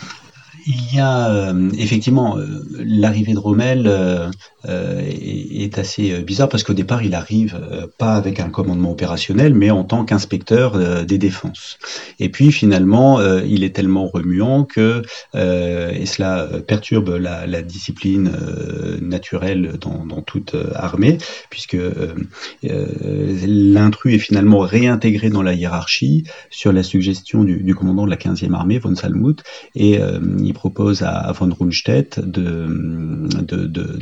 [0.66, 2.46] il y a euh, effectivement euh,
[2.84, 4.30] l'arrivée de Rommel euh,
[4.64, 7.58] est, assez bizarre parce qu'au départ il arrive
[7.98, 11.78] pas avec un commandement opérationnel mais en tant qu'inspecteur des défenses.
[12.20, 15.02] Et puis finalement il est tellement remuant que
[15.34, 18.32] et cela perturbe la, discipline
[19.00, 21.16] naturelle dans, toute armée
[21.48, 21.78] puisque
[22.62, 28.52] l'intrus est finalement réintégré dans la hiérarchie sur la suggestion du, commandant de la 15e
[28.52, 29.42] armée von Salmuth
[29.74, 29.98] et
[30.52, 32.20] propose à, von Rundstedt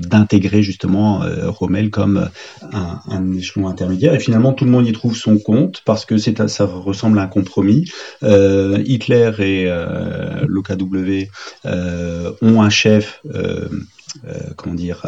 [0.08, 2.28] d'intégrer justement euh, Rommel comme
[2.72, 4.14] un, échelon intermédiaire.
[4.14, 7.26] Et finalement, tout le monde y trouve son compte parce que ça ressemble à un
[7.26, 7.84] compromis.
[8.22, 11.28] Euh, Hitler et euh, l'OKW
[12.42, 13.68] ont un chef euh,
[14.56, 15.04] comment dire,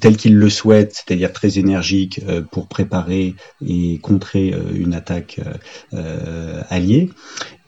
[0.00, 3.34] tel qu'il le souhaite, c'est-à-dire très énergique euh, pour préparer
[3.66, 5.40] et contrer euh, une attaque
[6.70, 7.10] alliée.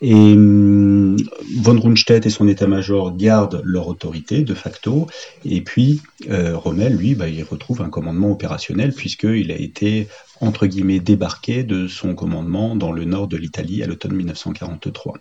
[0.00, 1.16] Et hum,
[1.56, 5.08] von Rundstedt et son état-major gardent leur autorité de facto,
[5.44, 10.08] et puis Rommel, lui, bah, il retrouve un commandement opérationnel puisqu'il a été
[10.40, 15.14] entre guillemets débarqué de son commandement dans le nord de l'Italie à l'automne 1943.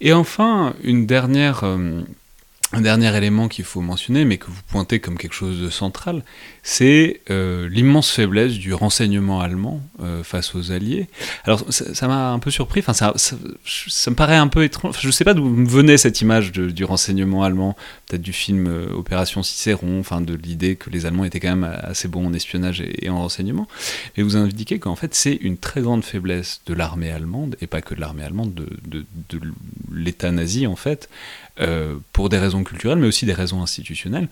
[0.00, 2.02] Et enfin, une dernière, euh,
[2.72, 6.22] un dernier élément qu'il faut mentionner, mais que vous pointez comme quelque chose de central,
[6.62, 11.08] c'est euh, l'immense faiblesse du renseignement allemand euh, face aux Alliés.
[11.44, 13.12] Alors ça m'a un peu surpris, enfin, ça,
[14.10, 17.42] me paraît un peu étrange, je ne sais pas d'où venait cette image du renseignement
[17.42, 17.74] allemand,
[18.06, 21.78] peut-être du film euh, Opération Cicéron, enfin de l'idée que les Allemands étaient quand même
[21.82, 23.66] assez bons en espionnage et, en renseignement,
[24.16, 27.80] mais vous indiquez qu'en fait c'est une très grande faiblesse de l'armée allemande, et pas
[27.80, 29.40] que de l'armée allemande, de, de, de
[29.90, 31.08] l'État nazi en fait,
[32.12, 34.28] pour des raisons culturelles, mais aussi des raisons institutionnelles.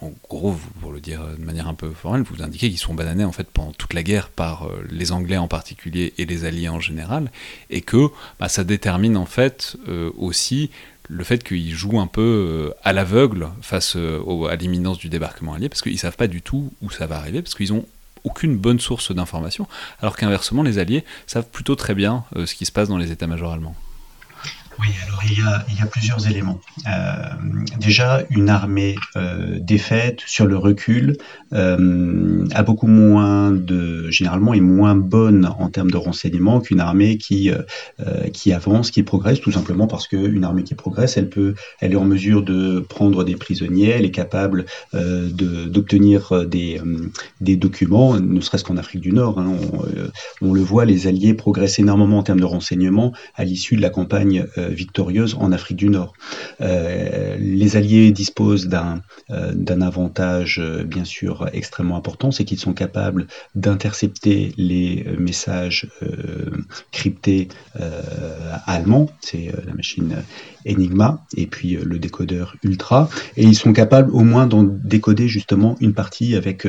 [0.00, 3.24] en gros, pour le dire de manière un peu formelle, vous indiquez qu'ils sont bananés
[3.24, 6.68] en fait pendant toute la guerre par euh, les Anglais en particulier et les Alliés
[6.68, 7.30] en général,
[7.70, 10.70] et que bah, ça détermine en fait euh, aussi
[11.08, 15.68] le fait qu'ils jouent un peu euh, à l'aveugle face à l'imminence du débarquement allié,
[15.68, 17.86] parce qu'ils savent pas du tout où ça va arriver, parce qu'ils ont
[18.24, 19.68] aucune bonne source d'information,
[20.00, 23.52] alors qu'inversement les Alliés savent plutôt très bien ce qui se passe dans les états-majors
[23.52, 23.76] allemands.
[24.80, 26.60] Oui, alors il y a, plusieurs éléments.
[26.86, 27.12] Euh,
[27.78, 31.16] déjà, une armée euh, défaite sur le recul
[31.52, 37.18] euh, a beaucoup moins de, généralement, est moins bonne en termes de renseignement qu'une armée
[37.18, 37.50] qui
[38.32, 41.96] qui avance, qui progresse, tout simplement parce qu'une armée qui progresse, elle peut, elle est
[41.96, 46.80] en mesure de prendre des prisonniers, elle est capable de d'obtenir des
[47.40, 49.38] des documents, ne serait-ce qu'en Afrique du Nord.
[49.38, 49.54] Hein,
[50.42, 53.82] on, on, le voit, les Alliés progressent énormément en termes de renseignement à l'issue de
[53.82, 56.14] la campagne victorieuse en Afrique du Nord.
[56.60, 64.52] les Alliés disposent d'un d'un avantage bien sûr extrêmement important, c'est qu'ils sont capables d'intercepter
[64.56, 65.88] les messages
[66.92, 67.48] cryptés
[68.66, 70.16] allemands, c'est la machine
[70.66, 75.76] Enigma et puis le décodeur Ultra, et ils sont capables au moins d'en décoder justement
[75.80, 76.66] une partie avec,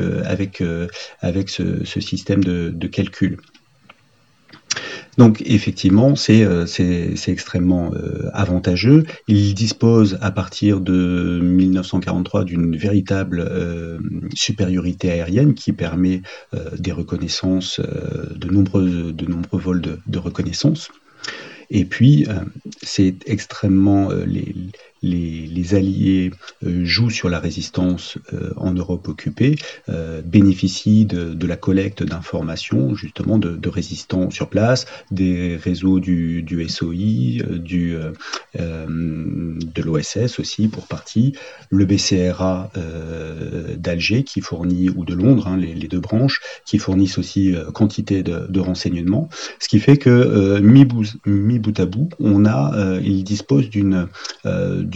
[1.48, 3.38] ce, système de calcul.
[5.16, 6.66] Donc effectivement, c'est euh,
[7.26, 9.04] extrêmement euh, avantageux.
[9.28, 13.98] Il dispose à partir de 1943 d'une véritable euh,
[14.34, 16.22] supériorité aérienne qui permet
[16.78, 20.90] des reconnaissances, de, nombreuses, de nombreux vols de, de reconnaissance.
[21.70, 22.26] Et puis,
[22.82, 24.54] c'est extrêmement les,
[25.06, 26.30] les, Alliés
[26.64, 29.56] euh, jouent sur la résistance euh, en Europe occupée,
[29.88, 37.42] euh, bénéficient de, la collecte d'informations, justement de, résistants sur place, des réseaux du, SOI,
[37.58, 37.96] du,
[38.54, 41.34] de l'OSS aussi pour partie,
[41.70, 42.70] le BCRA
[43.76, 48.60] d'Alger qui fournit, ou de Londres, hein, les, deux branches, qui fournissent aussi quantité de,
[48.60, 49.28] renseignements,
[49.60, 54.08] ce qui fait que mi, bout, à bout, on a, il dispose d'une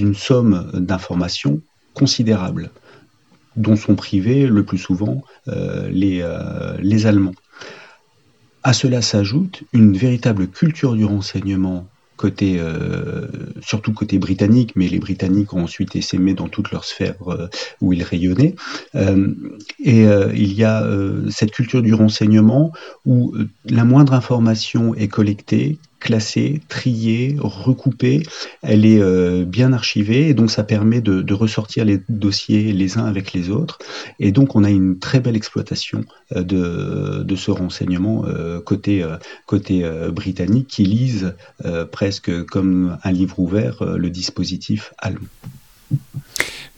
[0.01, 1.61] d'une somme d'informations
[1.93, 2.71] considérable,
[3.57, 7.35] dont sont privés le plus souvent euh, les, euh, les Allemands.
[8.63, 11.87] À cela s'ajoute une véritable culture du renseignement
[12.17, 13.27] côté, euh,
[13.61, 17.17] surtout côté britannique, mais les Britanniques ont ensuite essaimé dans toutes leurs sphères
[17.81, 18.55] où ils rayonnaient.
[18.95, 20.05] et
[20.45, 20.87] il y a
[21.31, 22.73] cette culture du renseignement
[23.07, 23.35] où
[23.65, 28.23] la moindre information est collectée, classée, triée, recoupée,
[28.63, 33.05] elle est euh, bien archivée et donc ça permet de, ressortir les dossiers les uns
[33.05, 33.79] avec les autres
[34.19, 36.43] et donc on a une très belle exploitation euh,
[37.23, 39.05] de, ce renseignement euh, côté,
[39.47, 41.35] côté britannique qui lise
[41.93, 45.29] presque comme un livre ouvert le dispositif allemand.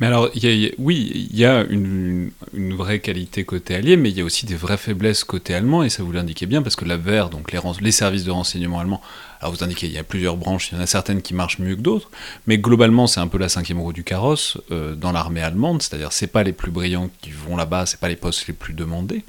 [0.03, 0.31] Mais alors,
[0.79, 4.57] oui, il y a une, vraie qualité côté allié, mais il y a aussi des
[4.57, 7.93] vraies faiblesses côté allemand, et ça vous l'indiquez bien, parce que la VR, donc les,
[7.93, 9.01] services de renseignement allemands,
[9.41, 11.61] alors vous indiquez, il y a plusieurs branches, il y en a certaines qui marchent
[11.61, 12.11] mieux que d'autres,
[12.49, 16.13] mais globalement, c'est un peu la cinquième roue du carrosse euh, dans l'armée allemande, c'est-à-dire
[16.13, 19.23] c'est pas les plus brillants qui vont là-bas, c'est pas les postes les plus demandés.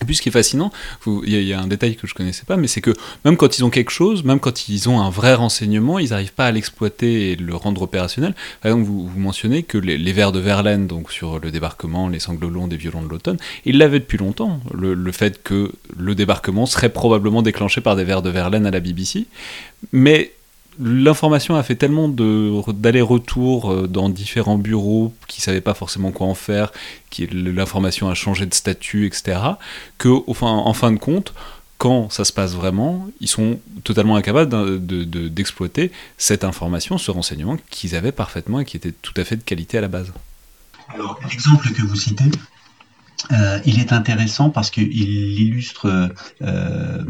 [0.00, 0.72] Et puis ce qui est fascinant,
[1.06, 2.92] il y, a un détail que je connaissais pas, mais c'est que
[3.26, 6.32] même quand ils ont quelque chose, même quand ils ont un vrai renseignement, ils n'arrivent
[6.32, 8.34] pas à l'exploiter et le rendre opérationnel.
[8.62, 12.48] Par exemple, vous, mentionnez que les, vers de Verlaine, donc sur le débarquement, les sanglots
[12.48, 13.36] longs des violons de l'automne,
[13.66, 18.04] ils l'avaient depuis longtemps, le, le, fait que le débarquement serait probablement déclenché par des
[18.04, 19.26] vers de Verlaine à la BBC.
[19.92, 20.32] Mais
[20.80, 26.26] l'information a fait tellement d'allers-retours euh, dans différents bureaux qui ne savaient pas forcément quoi
[26.26, 26.72] en faire,
[27.10, 29.38] qui l'information a changé de statut, etc.,
[29.98, 31.34] que en fin de compte,
[31.78, 34.84] quand ça se passe vraiment, ils sont totalement incapables
[35.30, 39.42] d'exploiter cette information, ce renseignement qu'ils avaient parfaitement et qui était tout à fait de
[39.42, 40.12] qualité à la base.
[40.92, 42.30] Alors, l'exemple que vous citez,
[43.32, 46.10] euh, il est intéressant parce qu'il illustre
[46.42, 47.04] euh,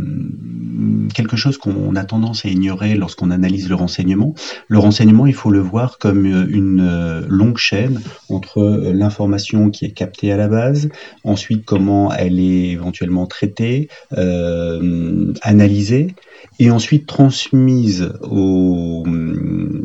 [1.14, 4.34] quelque chose qu'on a tendance à ignorer lorsqu'on analyse le renseignement.
[4.68, 10.32] Le renseignement, il faut le voir comme une longue chaîne entre l'information qui est captée
[10.32, 10.88] à la base,
[11.24, 16.14] ensuite comment elle est éventuellement traitée, euh, analysée,
[16.60, 19.04] et ensuite transmise aux,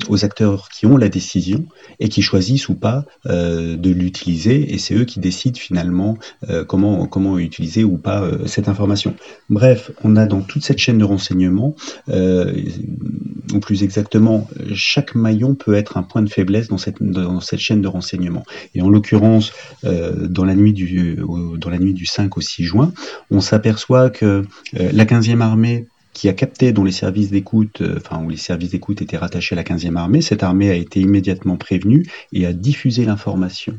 [0.09, 1.65] aux, acteurs qui ont la décision
[1.99, 6.17] et qui choisissent ou pas euh, de l'utiliser, et c'est eux qui décident finalement
[6.49, 9.15] euh, comment, comment utiliser ou pas euh, cette information.
[9.49, 11.75] Bref, on a dans toute cette chaîne de renseignement,
[12.07, 17.59] ou plus exactement, chaque maillon peut être un point de faiblesse dans cette, dans cette
[17.59, 18.43] chaîne de renseignement.
[18.73, 21.17] Et en l'occurrence, dans, la nuit du,
[21.57, 22.91] dans la nuit du 5 au 6 juin,
[23.31, 28.23] on s'aperçoit que la 15e armée qui a capté dont les services d'écoute, euh, enfin
[28.23, 30.21] où les services d'écoute étaient rattachés à la 15e armée.
[30.21, 33.77] Cette armée a été immédiatement prévenue et a diffusé l'information.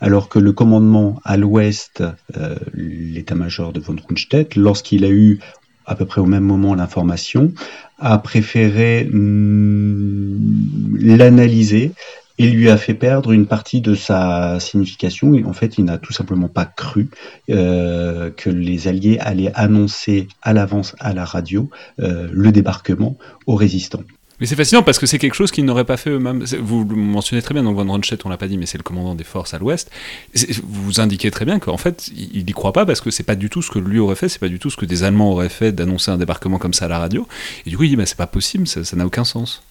[0.00, 2.02] Alors que le commandement à l'ouest,
[2.36, 5.38] euh, l'état-major de von Rundstedt, lorsqu'il a eu
[5.86, 7.52] à peu près au même moment l'information,
[8.00, 11.92] a préféré mm, l'analyser
[12.38, 15.32] il lui a fait perdre une partie de sa signification.
[15.46, 17.08] En fait, il n'a tout simplement pas cru
[17.50, 21.70] euh, que les Alliés allaient annoncer à l'avance à la radio
[22.00, 24.02] euh, le débarquement aux résistants.
[24.38, 26.44] Mais c'est fascinant parce que c'est quelque chose qu'ils n'auraient pas fait eux-mêmes.
[26.60, 28.82] Vous le mentionnez très bien, donc Von Ronstedt, on l'a pas dit, mais c'est le
[28.82, 29.90] commandant des forces à l'ouest.
[30.62, 33.48] Vous indiquez très bien qu'en fait, il n'y croit pas parce que c'est pas du
[33.48, 35.48] tout ce que lui aurait fait, c'est pas du tout ce que des Allemands auraient
[35.48, 37.26] fait d'annoncer un débarquement comme ça à la radio.
[37.64, 39.62] Et du coup, il dit, bah, c'est pas possible, ça n'a aucun sens.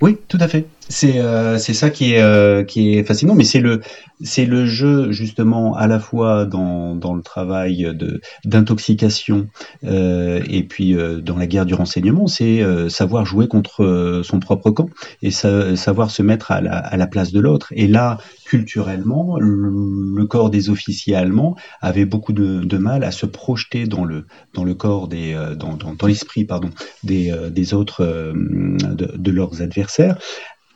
[0.00, 0.68] Oui, tout à fait.
[0.90, 3.82] C'est euh, c'est ça qui est euh, qui est fascinant, mais c'est le
[4.22, 9.48] c'est le jeu justement à la fois dans dans le travail de d'intoxication
[9.84, 14.88] euh, et puis dans la guerre du renseignement, c'est savoir jouer contre son propre camp
[15.22, 17.68] et savoir se mettre à la à la place de l'autre.
[17.76, 23.86] Et là, culturellement, le, corps des officiers allemands avait beaucoup de, mal à se projeter
[23.86, 26.70] dans le dans le corps des dans, dans l'esprit pardon
[27.04, 29.87] des des autres de, de leurs adversaires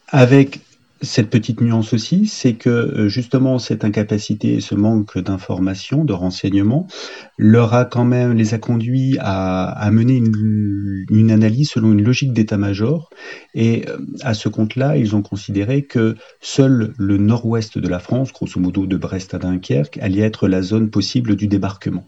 [0.09, 0.61] avec
[1.03, 6.87] cette petite nuance aussi, c'est que euh, justement cette incapacité, ce manque d'information, de renseignements,
[7.37, 12.33] leur a quand même les a conduits à, mener une, une, analyse selon une logique
[12.33, 13.11] d'état-major.
[13.55, 18.33] Et euh, à ce compte-là, ils ont considéré que seul le nord-ouest de la France,
[18.33, 22.05] grosso modo de Brest à Dunkerque, allait être la zone possible du débarquement.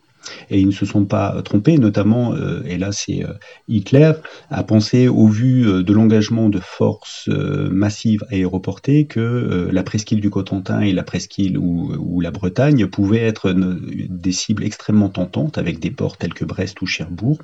[0.50, 3.32] Et ils ne se sont pas trompés, notamment, euh, et là c'est euh,
[3.68, 4.12] Hitler,
[4.50, 10.30] a pensé au vu euh, de l'engagement de forces massives aéroportées que la presqu'île du
[10.30, 15.90] Cotentin et la presqu'île ou, la Bretagne pouvaient être des cibles extrêmement tentantes avec des
[15.90, 17.38] ports tels que Brest ou Cherbourg.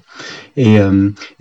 [0.57, 0.79] Et,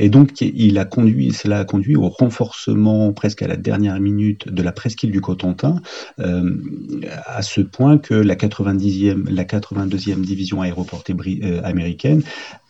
[0.10, 4.62] donc il a conduit, cela a conduit au renforcement presque à la dernière minute de
[4.62, 5.82] la presqu'île du Cotentin,
[6.18, 11.29] à ce point que la 90e, la 82e division aéroportée britannique
[11.64, 12.24] américaine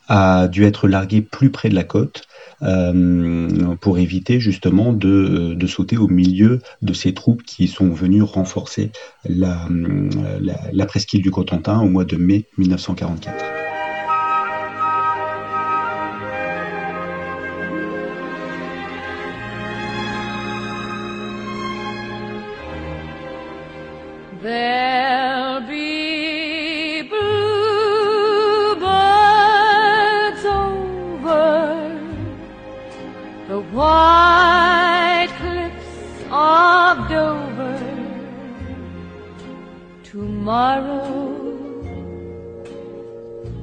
[0.10, 2.24] a dû être larguée plus près de la côte
[2.62, 8.24] euh, pour éviter justement de, de, sauter au milieu de ces troupes qui sont venues
[8.24, 8.92] renforcer
[9.30, 9.66] la
[10.88, 13.69] presqu'île du Cotentin au mois de mai 1944.
[40.50, 41.30] tomorrow.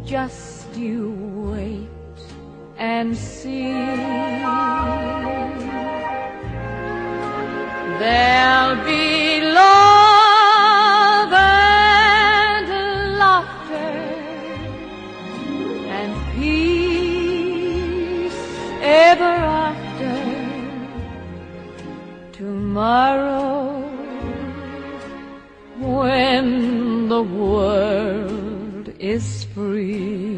[0.04, 1.10] Just you
[1.50, 1.88] wait
[2.78, 3.72] and see.
[7.98, 12.68] There'll be love and
[13.18, 13.94] laughter
[15.98, 17.62] and peace
[18.80, 19.34] ever
[19.66, 20.14] after.
[22.32, 23.45] Tomorrow.
[27.16, 30.36] The world is free.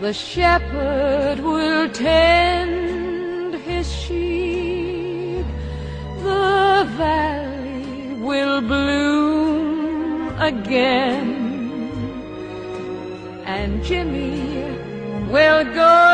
[0.00, 5.44] The shepherd will tend his sheep,
[6.22, 11.28] the valley will bloom again,
[13.44, 14.64] and Jimmy
[15.30, 16.11] will go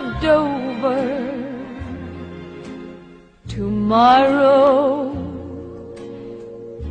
[0.00, 1.30] of Dover.
[3.48, 5.12] Tomorrow,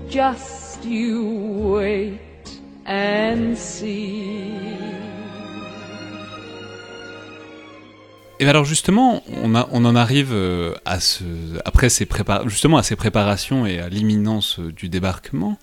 [0.09, 2.19] just you wait
[2.85, 4.49] and see.
[8.41, 11.23] Et alors justement, on, a, on en arrive euh, à ce,
[11.65, 12.07] après ces
[12.45, 15.57] justement à ces préparations et à l'imminence du débarquement.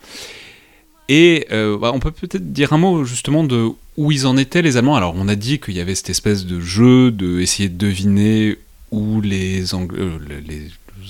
[1.09, 4.63] Et euh, bah, on peut peut-être dire un mot justement de où ils en étaient
[4.63, 4.97] les Allemands.
[4.97, 8.59] Alors on a dit qu'il y avait cette espèce de jeu de essayer de deviner
[8.91, 10.19] où les, euh,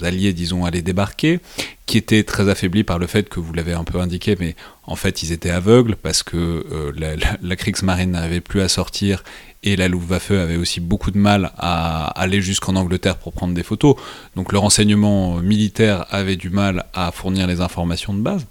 [0.03, 1.41] alliés, disons, allaient débarquer,
[1.87, 4.97] qui était très affaibli par le fait que vous l'avez un peu indiqué, mais en
[4.97, 9.25] fait ils étaient aveugles parce que euh, la, la, Kriegsmarine n'avait plus à sortir
[9.63, 13.63] et la Luftwaffe avait aussi beaucoup de mal à aller jusqu'en Angleterre pour prendre des
[13.63, 13.97] photos.
[14.37, 18.47] Donc le renseignement militaire avait du mal à fournir les informations de base.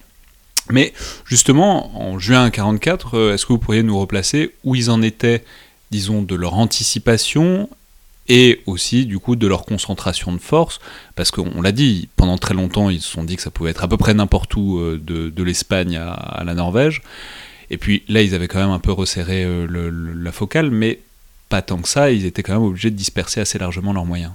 [0.71, 0.93] Mais
[1.25, 5.43] justement, en juin 1944, euh, est-ce que vous pourriez nous replacer où ils en étaient,
[5.91, 7.69] disons, de leur anticipation
[8.27, 10.79] et aussi du coup de leur concentration de force,
[11.15, 13.83] parce qu'on l'a dit, pendant très longtemps ils se sont dit que ça pouvait être
[13.83, 17.03] à peu près n'importe où euh, de, l'Espagne à, la Norvège,
[17.69, 19.67] et puis là ils avaient quand même un peu resserré euh,
[20.15, 21.01] la focale, mais
[21.49, 24.33] pas tant que ça, ils étaient quand même obligés de disperser assez largement leurs moyens.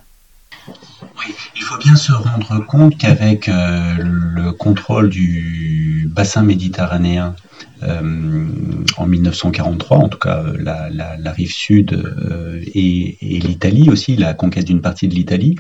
[0.69, 1.35] Oui,
[1.71, 7.37] faut bien se rendre compte qu'avec euh, le contrôle du bassin méditerranéen
[7.83, 12.03] en 1943, en tout cas la, rive sud
[12.75, 15.57] et, l'Italie aussi, la conquête d'une partie de l'Italie,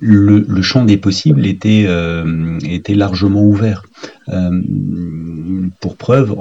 [0.00, 1.86] le, champ des possibles était,
[2.88, 3.84] largement ouvert.
[5.80, 6.34] pour preuve,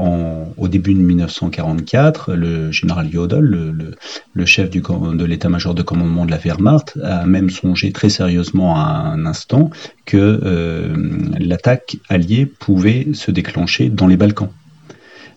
[0.57, 3.95] au début de 1944, le général Jodl,
[4.33, 8.81] le, chef de l'état-major de commandement de la Wehrmacht, a même songé très sérieusement à
[8.81, 9.69] un instant
[10.05, 10.93] que
[11.39, 14.49] l'attaque alliée pouvait se déclencher dans les Balkans.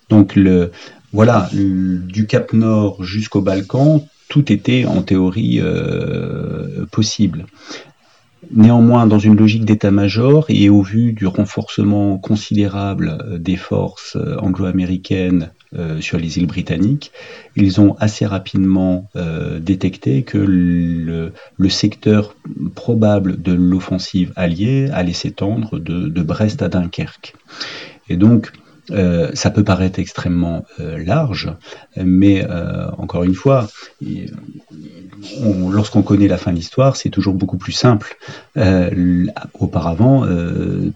[0.08, 0.70] Donc le,
[1.12, 7.46] voilà, du Cap Nord jusqu'au Balkan, tout était en théorie euh, possible.
[8.50, 14.36] Néanmoins, dans une logique d'état-major et au vu du renforcement considérable euh, des forces euh,
[14.38, 15.50] anglo-américaines
[16.00, 17.12] sur les îles britanniques,
[17.54, 19.10] ils ont assez rapidement
[19.60, 21.32] détecté que le,
[21.68, 22.34] secteur
[22.74, 27.34] probable de l'offensive alliée allait s'étendre de, de, Brest à Dunkerque.
[28.08, 28.50] Et donc,
[28.90, 31.52] euh, ça peut paraître extrêmement euh, large,
[31.96, 33.68] mais euh, encore une fois,
[35.70, 38.16] lorsqu'on connaît la fin de l'histoire, c'est toujours beaucoup plus simple.
[39.54, 40.26] auparavant,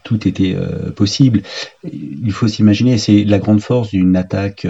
[0.04, 0.56] tout était
[0.96, 1.42] possible.
[1.84, 4.66] Il faut s'imaginer, c'est la grande force d'une attaque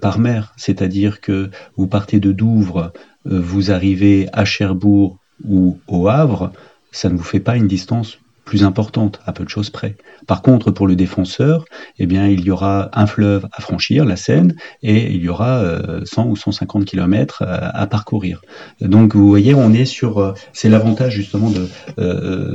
[0.00, 2.92] par mer, c'est-à-dire que vous partez de Douvres,
[3.24, 6.52] vous arrivez à Cherbourg ou au Havre,
[6.90, 9.96] ça ne vous fait pas une distance plus importante, à peu de choses près.
[10.26, 11.64] Par contre, pour le défenseur,
[11.98, 15.62] eh bien, il y aura un fleuve à franchir, la Seine, et il y aura
[16.04, 18.42] 100 euh, ou 150 km euh, à, parcourir.
[18.80, 21.68] Donc, vous voyez, on est sur, euh, c'est l'avantage justement de,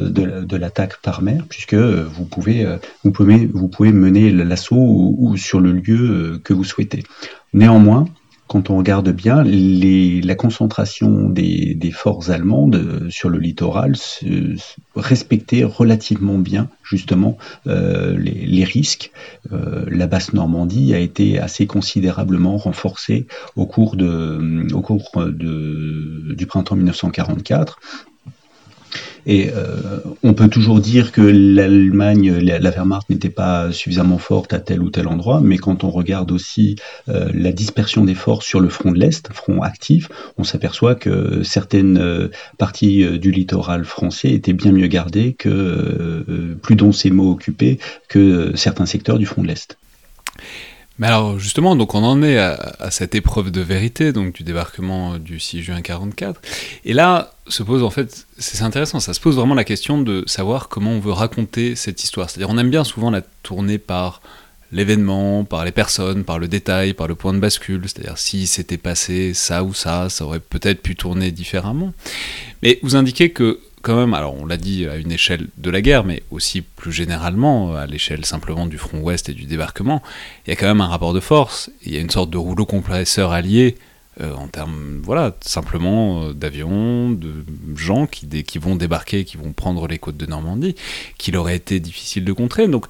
[0.10, 2.66] de, l'attaque par mer, puisque vous pouvez,
[3.04, 7.04] vous pouvez, vous pouvez mener l'assaut ou sur le lieu que vous souhaitez.
[7.54, 8.08] Néanmoins,
[8.48, 13.94] quand on regarde bien, la concentration des, forces allemandes euh, sur le littoral
[14.96, 19.12] respectait relativement bien justement euh, les, risques.
[19.52, 26.46] Euh, la basse Normandie a été assez considérablement renforcée au cours, de, au cours du
[26.46, 27.80] printemps 1944
[29.28, 34.60] et euh, on peut toujours dire que l'Allemagne, la, Wehrmacht n'était pas suffisamment forte à
[34.60, 36.78] tel ou tel endroit, mais quand on regarde aussi
[37.10, 40.08] euh, la dispersion des forces sur le front de l'Est, front actif,
[40.38, 46.76] on s'aperçoit que certaines euh, parties du littoral français étaient bien mieux gardées que plus
[46.76, 49.78] densément occupées que certains secteurs du front de l'Est.
[51.00, 55.18] Mais alors justement, donc on en est à, cette épreuve de vérité, donc du débarquement
[55.18, 56.42] du 6 juin 44.
[56.86, 60.24] Et là se pose en fait, c'est intéressant, ça se pose vraiment la question de
[60.28, 62.30] savoir comment on veut raconter cette histoire.
[62.30, 64.22] C'est-à-dire on aime bien souvent la tourner par
[64.72, 67.82] l'événement, par les personnes, par le détail, par le point de bascule.
[67.84, 71.94] C'est-à-dire si c'était passé ça ou ça, ça aurait peut-être pu tourner différemment.
[72.64, 75.82] Mais vous indiquez que quand même, alors on l'a dit à une échelle de la
[75.82, 80.02] guerre, mais aussi plus généralement à l'échelle simplement du front ouest et du débarquement,
[80.46, 82.38] il y a quand même un rapport de force, il y a une sorte de
[82.38, 83.78] rouleau compresseur allié
[84.20, 87.32] euh, en termes, voilà, simplement euh, d'avions, de
[87.76, 90.76] gens qui, vont débarquer, qui vont prendre les côtes de Normandie,
[91.20, 92.68] qu'il aurait été difficile de contrer.
[92.68, 92.88] Donc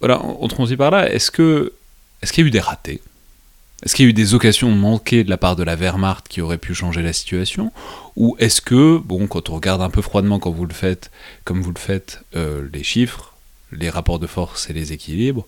[0.00, 1.12] voilà, on transite par là.
[1.12, 1.74] Est-ce que
[2.22, 3.02] est-ce qu'il y a eu des ratés?
[3.82, 6.40] Est-ce qu'il y a eu des occasions manquées de la part de la Wehrmacht qui
[6.40, 7.72] auraient pu changer la situation
[8.16, 11.10] Ou est-ce que, bon, quand on regarde un peu froidement quand vous le faites,
[11.44, 13.34] comme vous le faites, euh, les chiffres,
[13.72, 15.46] les rapports de force et les équilibres,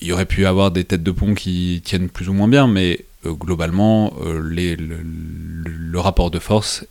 [0.00, 2.66] il y aurait pu avoir des têtes de pont qui tiennent plus ou moins bien,
[2.66, 6.84] mais euh, globalement, euh, le, rapport de force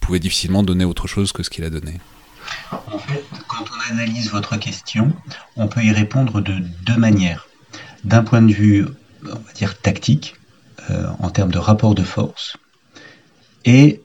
[0.00, 1.98] pouvait difficilement donner autre chose que ce qu'il a donné.
[2.70, 5.12] En fait, quand on analyse votre question,
[5.56, 6.54] on peut y répondre de
[6.84, 7.48] deux manières.
[8.04, 8.86] D'un point de vue
[9.30, 10.36] on va dire, tactique,
[10.90, 12.56] euh, en termes de rapport de force,
[13.64, 14.00] et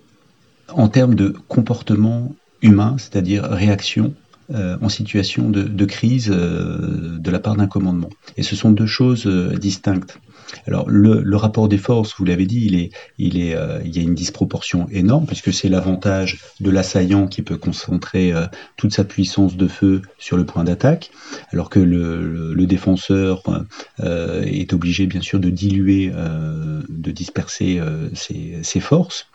[0.69, 4.13] en termes de comportement humain, c'est-à-dire réaction
[4.53, 8.09] euh, en situation de, crise euh, de la part d'un commandement.
[8.37, 10.19] Et ce sont deux choses distinctes.
[10.67, 15.25] Alors le, rapport des forces, vous l'avez dit, euh, il y a une disproportion énorme
[15.25, 18.45] puisque c'est l'avantage de l'assaillant qui peut concentrer euh,
[18.77, 21.11] toute sa puissance de feu sur le point d'attaque,
[21.51, 23.43] alors que le, défenseur
[23.99, 27.81] euh, est obligé bien sûr de diluer, de disperser
[28.13, 29.27] ses, forces.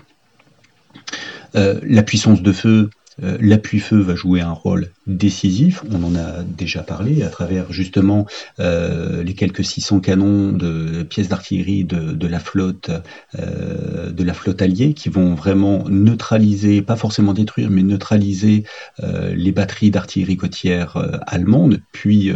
[1.54, 2.88] la puissance de feu
[3.18, 8.26] l'appui-feu va jouer un rôle décisif, on en a déjà parlé à travers justement
[8.60, 12.90] euh, les quelques 600 canons de pièces d'artillerie de, la flotte
[13.38, 18.64] euh, de la flotte alliée qui vont vraiment neutraliser, pas forcément détruire, mais neutraliser
[19.02, 20.96] les batteries d'artillerie côtière
[21.26, 21.80] allemandes.
[21.92, 22.32] Puis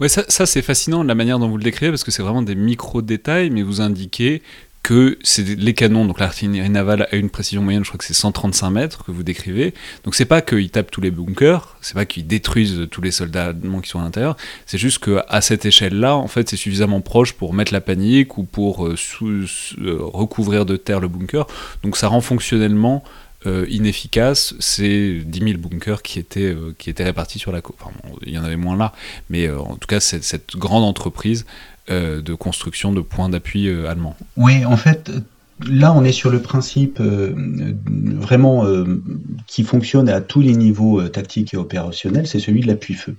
[0.00, 2.42] ouais, ça, ça c'est fascinant la manière dont vous le décrivez parce que c'est vraiment
[2.42, 4.42] des micro détails, mais vous indiquez
[4.84, 5.18] que
[5.56, 9.04] les canons, donc l'artillerie navale a une précision moyenne, je crois que c'est 135 mètres
[9.04, 9.72] que vous décrivez.
[10.04, 13.46] Donc c'est pas qu'ils tapent tous les bunkers, c'est pas qu'ils détruisent tous les soldats
[13.46, 17.32] allemands qui sont à l'intérieur, c'est juste qu'à cette échelle-là, en fait, c'est suffisamment proche
[17.32, 21.46] pour mettre la panique ou pour euh, euh, recouvrir de terre le bunker.
[21.82, 23.02] Donc ça rend fonctionnellement
[23.46, 27.76] euh, inefficace ces 10 000 bunkers qui étaient, qui étaient répartis sur la côte.
[27.80, 27.92] Enfin,
[28.26, 28.92] il y en avait moins là,
[29.30, 31.46] mais en tout cas, cette, grande entreprise
[31.88, 34.16] de construction de points d'appui euh, allemands.
[34.36, 35.10] Oui, en fait,
[35.68, 37.32] là, on est sur le principe euh,
[37.86, 38.64] vraiment
[39.46, 43.16] qui fonctionne à tous les niveaux tactiques et opérationnels, c'est celui de l'appui-feu.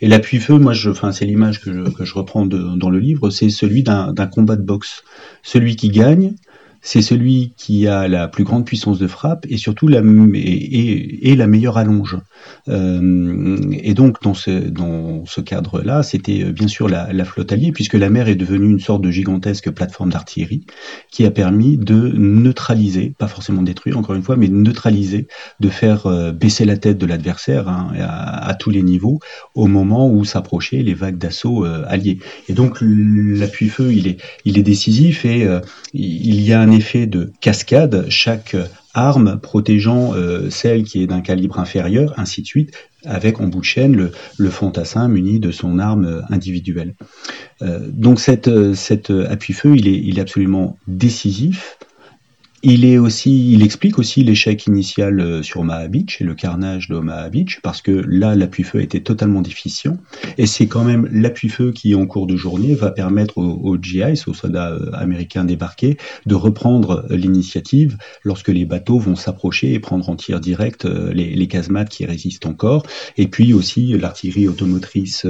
[0.00, 0.72] Et l'appui-feu, moi,
[1.12, 5.04] c'est l'image que je reprends dans le livre, c'est celui d'un combat de boxe.
[5.42, 6.34] Celui qui gagne,
[6.82, 10.00] c'est celui qui a la plus grande puissance de frappe et surtout la,
[10.34, 12.18] et, la meilleure allonge.
[12.68, 17.72] Euh, et donc dans ce, dans ce cadre-là, c'était euh, bien sûr la, flotte alliée,
[17.72, 20.64] puisque la mer est devenue une sorte de gigantesque plateforme d'artillerie
[21.10, 25.26] qui a permis de neutraliser, pas forcément détruire encore une fois, mais neutraliser,
[25.60, 29.18] de faire euh, baisser la tête de l'adversaire hein, à, tous les niveaux
[29.54, 32.18] au moment où s'approchaient les vagues d'assaut alliées.
[32.48, 35.46] Et donc l'appui-feu, il est, il est décisif et
[35.92, 38.56] il y a un effet de cascade, chaque
[38.94, 42.72] arme protégeant euh, celle qui est d'un calibre inférieur, ainsi de suite,
[43.04, 46.94] avec en bout de chaîne le, fantassin muni de son arme individuelle.
[47.62, 51.78] Euh, donc cette, cet appui-feu, il est absolument décisif
[52.62, 57.28] il, est aussi, il explique aussi l'échec initial euh, sur Omaha et le carnage d'Omaha
[57.28, 59.96] Beach, parce que là, l'appui-feu était totalement déficient.
[60.38, 64.34] Et c'est quand même l'appui-feu qui, en cours de journée, va permettre aux, GIs, aux
[64.34, 70.08] soldats euh, américains débarqués, de reprendre euh, l'initiative lorsque les bateaux vont s'approcher et prendre
[70.08, 72.84] en tir direct les, casemates qui résistent encore.
[73.16, 75.26] Et puis aussi l'artillerie automotrice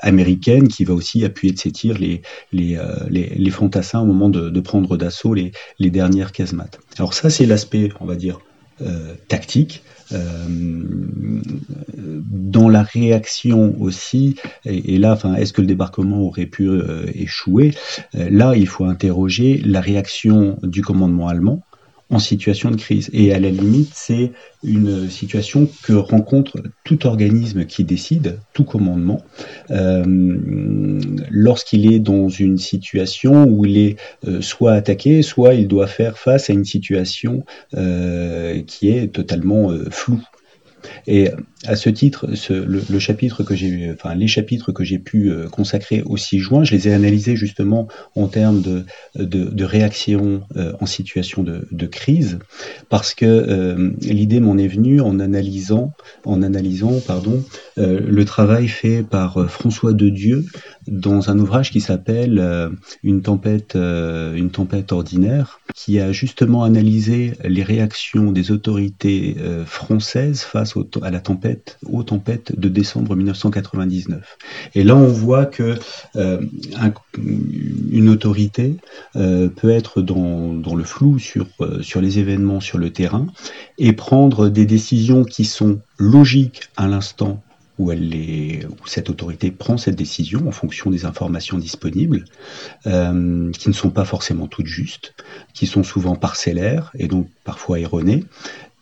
[0.00, 2.78] américaine qui va aussi appuyer de ses tirs les, les,
[3.10, 6.80] les fantassins au moment de de prendre d'assaut les, dernières casemates.
[6.98, 8.40] Alors ça, c'est l'aspect, on va dire,
[8.80, 9.82] euh, tactique.
[10.12, 10.48] Euh,
[11.96, 17.74] dans la réaction aussi, et, là, enfin, est-ce que le débarquement aurait pu euh, échouer?
[18.12, 21.62] Là, il faut interroger la réaction du commandement allemand
[22.10, 23.10] en situation de crise.
[23.12, 24.32] Et à la limite, c'est
[24.62, 29.22] une situation que rencontre tout organisme qui décide, tout commandement,
[29.70, 30.04] euh,
[31.30, 33.96] lorsqu'il est dans une situation où il est
[34.26, 37.44] euh, soit attaqué, soit il doit faire face à une situation
[37.74, 40.22] euh, qui est totalement floue.
[41.06, 41.30] Et
[41.66, 46.02] à ce titre, le, chapitre que j'ai, enfin les chapitres que j'ai pu euh, consacrer
[46.04, 48.84] au 6 juin, je les ai analysés justement en termes de,
[49.16, 52.38] de, réaction euh, en situation de, crise,
[52.88, 55.92] parce que euh, l'idée m'en est venue en analysant,
[56.24, 57.44] en analysant, pardon,
[57.76, 60.46] le travail fait par François de Dieu
[60.86, 62.70] dans un ouvrage qui s'appelle
[63.02, 69.36] Une tempête, une tempête ordinaire, qui a justement analysé les réactions des autorités
[69.66, 71.53] françaises face à la tempête
[71.84, 74.38] aux tempêtes de décembre 1999.
[74.74, 75.76] Et là, on voit que
[76.16, 76.40] euh,
[77.90, 78.76] une autorité
[79.16, 83.26] euh, peut être dans, le flou sur, euh, sur les événements sur le terrain
[83.78, 87.42] et prendre des décisions qui sont logiques à l'instant
[87.80, 87.90] où
[88.86, 92.24] cette autorité prend cette décision en fonction des informations disponibles,
[92.84, 95.16] qui ne sont pas forcément toutes justes,
[95.54, 98.22] qui sont souvent parcellaires et donc parfois erronées,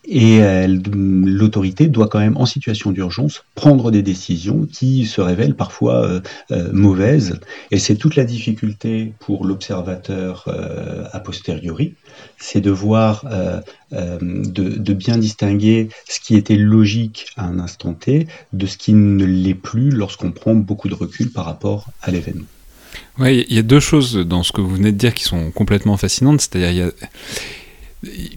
[0.05, 6.05] et l'autorité doit quand même, en situation d'urgence, prendre des décisions qui se révèlent parfois
[6.05, 6.19] euh,
[6.51, 7.39] euh, mauvaises.
[7.71, 11.93] Et c'est toute la difficulté pour l'observateur euh, a posteriori,
[12.37, 13.25] c'est de voir,
[13.91, 18.93] de, de, bien distinguer ce qui était logique à un instant T de ce qui
[18.93, 22.45] ne l'est plus lorsqu'on prend beaucoup de recul par rapport à l'événement.
[23.19, 25.51] Oui, il y a deux choses dans ce que vous venez de dire qui sont
[25.51, 26.41] complètement fascinantes.
[26.41, 26.91] C'est-à-dire, il y a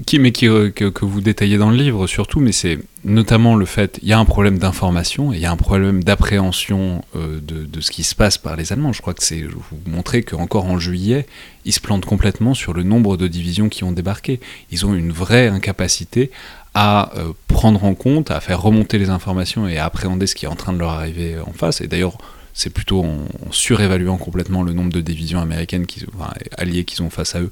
[0.06, 3.66] qui, mais qui, euh, que, vous détaillez dans le livre surtout, mais c'est notamment le
[3.66, 7.80] fait, il y a un problème d'information, il y a un problème d'appréhension euh, de,
[7.80, 8.92] ce qui se passe par les Allemands.
[8.92, 11.26] Je crois que c'est vous montrer qu'encore en juillet,
[11.64, 14.40] ils se plantent complètement sur le nombre de divisions qui ont débarqué.
[14.70, 16.30] Ils ont une vraie incapacité
[16.74, 20.44] à euh, prendre en compte, à faire remonter les informations et à appréhender ce qui
[20.44, 21.80] est en train de leur arriver en face.
[21.80, 22.18] Et d'ailleurs,
[22.56, 23.18] c'est plutôt en,
[23.50, 27.50] surévaluant complètement le nombre de divisions américaines qui, enfin, alliées qu'ils ont face à eux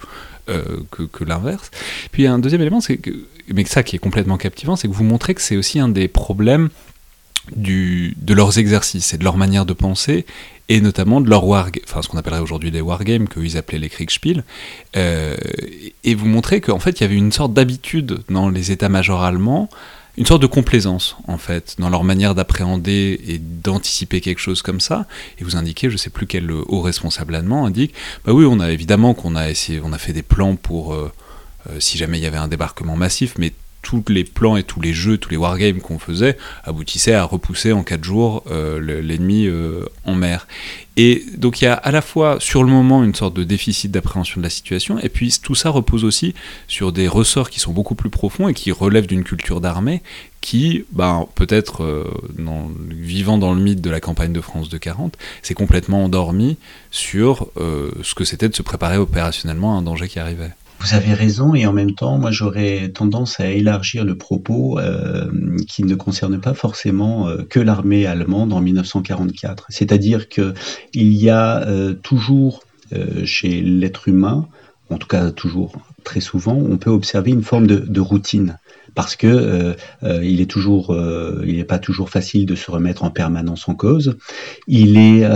[0.48, 1.70] euh, que, l'inverse.
[2.12, 3.10] Puis un deuxième élément, c'est que,
[3.52, 6.08] mais ça qui est complètement captivant, c'est que vous montrez que c'est aussi un des
[6.08, 6.68] problèmes
[7.56, 10.24] du, de leurs exercices et de leur manière de penser,
[10.68, 13.90] et notamment de leur war, enfin ce qu'on appellerait aujourd'hui des wargames, qu'ils appelaient les
[13.90, 14.44] Kriegspiel,
[14.96, 15.36] euh,
[16.04, 19.68] et vous montrez qu'en fait il y avait une sorte d'habitude dans les états-majors allemands
[20.16, 24.80] une sorte de complaisance en fait dans leur manière d'appréhender et d'anticiper quelque chose comme
[24.80, 25.06] ça.
[25.38, 27.94] Et vous indiquez, je sais plus quel haut responsable allemand indique,
[28.24, 31.12] bah oui, on a évidemment qu'on a essayé, on a fait des plans pour euh,
[31.70, 33.52] euh, si jamais il y avait un débarquement massif, mais
[33.84, 37.72] tous les plans et tous les jeux, tous les wargames qu'on faisait aboutissaient à repousser
[37.72, 40.48] en 4 jours euh, l'ennemi euh, en mer.
[40.96, 43.90] Et donc il y a à la fois sur le moment une sorte de déficit
[43.90, 46.34] d'appréhension de la situation, et puis tout ça repose aussi
[46.66, 50.02] sur des ressorts qui sont beaucoup plus profonds et qui relèvent d'une culture d'armée
[50.40, 52.06] qui, ben, peut-être
[52.90, 56.58] vivant dans le mythe de la campagne de France de 40, s'est complètement endormi
[56.90, 60.52] sur ce que c'était de se préparer opérationnellement à un danger qui arrivait.
[60.84, 65.30] Vous avez raison et en même temps, moi j'aurais tendance à élargir le propos euh,
[65.66, 69.64] qui ne concerne pas forcément euh, que l'armée allemande en 1944.
[69.70, 70.52] C'est-à-dire que
[70.92, 72.62] il y a euh, toujours
[73.24, 74.46] chez l'être humain,
[74.90, 75.72] en tout cas toujours
[76.04, 78.58] très souvent, on peut observer une forme de, routine
[78.94, 80.96] parce que il est toujours,
[81.44, 84.16] il n'est pas toujours facile de se remettre en permanence en cause.
[84.68, 85.28] Il est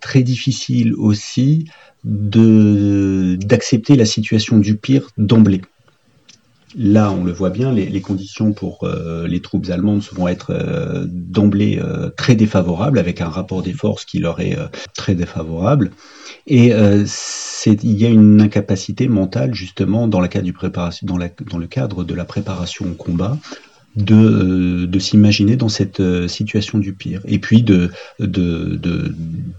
[0.00, 1.70] très difficile aussi de
[2.04, 5.62] d'accepter la situation du pire d'emblée.
[6.74, 11.04] Là, on le voit bien, les, conditions pour euh, les troupes allemandes vont être euh,
[11.06, 14.56] d'emblée euh, très défavorables, avec un rapport des forces qui leur est
[14.94, 15.90] très défavorable.
[16.46, 20.28] Et il y a une incapacité mentale, justement, dans, le
[21.66, 23.36] cadre de la préparation au combat,
[23.96, 27.90] de, euh, de s'imaginer dans cette euh, situation du pire, et puis de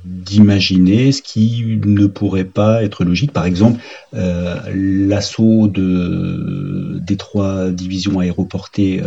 [0.06, 3.32] d'imaginer ce qui ne pourrait pas être logique.
[3.32, 3.80] Par exemple,
[4.14, 9.02] euh, l'assaut de, des trois divisions aéroportées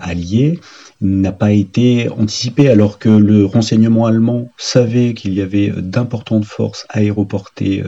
[0.00, 0.60] alliées
[1.04, 6.86] n'a pas été anticipé alors que le renseignement allemand savait qu'il y avait d'importantes forces
[6.88, 7.82] aéroportées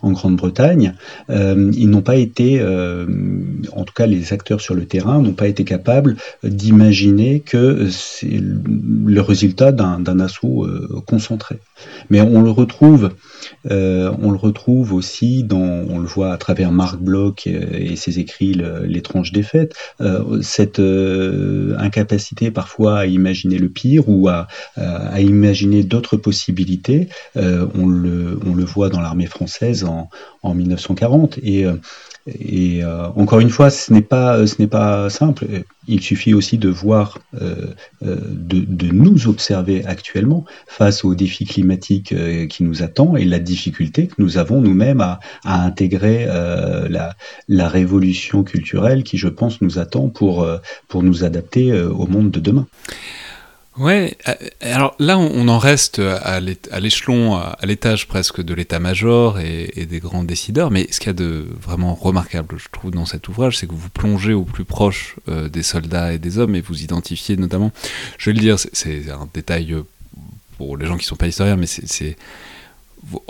[0.00, 0.94] en Grande-Bretagne.
[1.28, 6.16] ils n'ont pas été, en tout cas les acteurs sur le terrain, pas été capable
[6.42, 11.58] d'imaginer que c'est le résultat d'un assaut euh, concentré.
[12.10, 13.08] Mais on le retrouve, euh,
[13.64, 18.54] on le retrouve aussi dans, on le voit à travers Marc Bloch et, ses écrits
[18.84, 20.80] L'étrange défaite, euh, cette
[21.78, 27.08] incapacité parfois à imaginer le pire ou à, à imaginer d'autres possibilités.
[27.36, 30.08] on, le, on le voit dans l'armée française en,
[30.42, 31.66] en 1940 et
[32.26, 35.46] et euh, encore une fois, ce n'est pas, ce n'est pas simple.
[35.86, 37.66] Il suffit aussi de voir, euh,
[38.02, 42.14] euh, de, de, nous observer actuellement face aux défis climatiques
[42.48, 47.14] qui nous attendent et la difficulté que nous avons nous-mêmes à, à, intégrer la,
[47.48, 50.48] la, révolution culturelle qui, je pense, nous attend pour,
[50.88, 52.66] pour nous adapter au monde de demain.
[53.76, 59.86] Ouais, euh, alors là on en reste à l'échelon, à l'étage presque de l'état-major et,
[59.86, 63.28] des grands décideurs, mais ce qu'il y a de vraiment remarquable, je trouve, dans cet
[63.28, 66.60] ouvrage, c'est que vous plongez au plus proche euh, des soldats et des hommes et
[66.60, 67.72] vous identifiez notamment,
[68.16, 69.82] je vais le dire, c'est un détail euh,
[70.56, 72.16] pour les gens qui ne sont pas historiens, mais c'est
[73.06, 73.22] vous,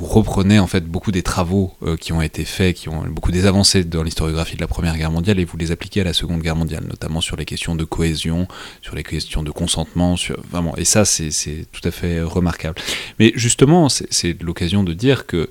[0.00, 3.46] reprenez en fait beaucoup des travaux euh, qui ont été faits, qui ont beaucoup des
[3.46, 6.42] avancées dans l'historiographie de la Première Guerre mondiale et vous les appliquez à la Seconde
[6.42, 8.48] Guerre mondiale, notamment sur les questions de cohésion,
[8.82, 10.16] sur les questions de consentement,
[10.50, 11.30] vraiment, et ça c'est
[11.72, 12.76] tout à fait remarquable.
[13.18, 15.50] Mais justement, c'est l'occasion de dire que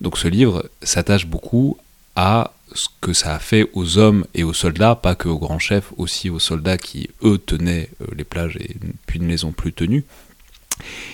[0.00, 1.76] donc ce livre s'attache beaucoup
[2.14, 5.58] à ce que ça a fait aux hommes et aux soldats, pas que aux grands
[5.58, 8.76] chefs, aussi aux soldats qui, eux, tenaient euh, les plages et
[9.06, 10.04] puis ne les ont plus tenues.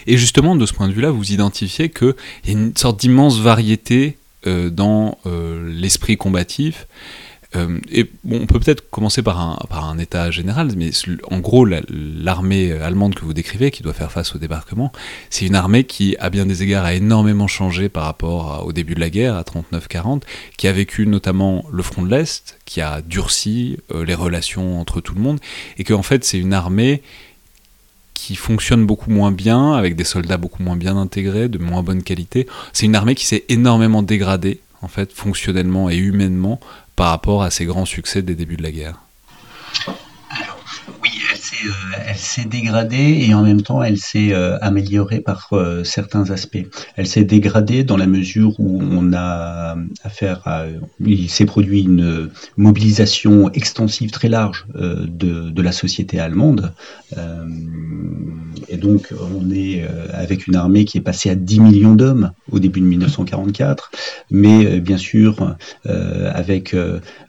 [0.07, 2.15] Et justement, de ce point de vue-là, vous identifiez qu'il
[2.47, 6.87] y a une sorte d'immense variété euh, dans euh, l'esprit combatif.
[7.57, 10.91] Euh, et on peut peut-être commencer par un, par un état général, mais
[11.31, 14.93] en gros, l'armée allemande que vous décrivez, qui doit faire face au débarquement,
[15.31, 18.95] c'est une armée qui, à bien des égards, a énormément changé par rapport au début
[18.95, 20.23] de la guerre, à 39-40,
[20.59, 25.15] qui a vécu notamment le front de l'Est, qui a durci les relations entre tout
[25.15, 25.39] le monde,
[25.79, 27.03] et qu'en fait, c'est une armée
[28.15, 32.03] qui fonctionne beaucoup moins bien, avec des soldats beaucoup moins bien intégrés, de moins bonne
[32.03, 32.47] qualité.
[32.73, 36.61] C'est une armée qui s'est énormément dégradée, en fait, fonctionnellement et humainement,
[36.97, 39.01] par rapport à ses grands succès des débuts de la guerre.
[42.07, 46.65] Elle s'est dégradée et en même temps elle s'est euh, améliorée par euh, certains aspects.
[46.97, 50.65] Elle s'est dégradée dans la mesure où on a affaire à,
[51.01, 56.73] il s'est produit une mobilisation extensive très large de, de, la société allemande
[58.69, 62.59] et donc on est avec une armée qui est passée à 10 millions d'hommes au
[62.59, 63.91] début de 1944,
[64.31, 66.77] mais bien sûr avec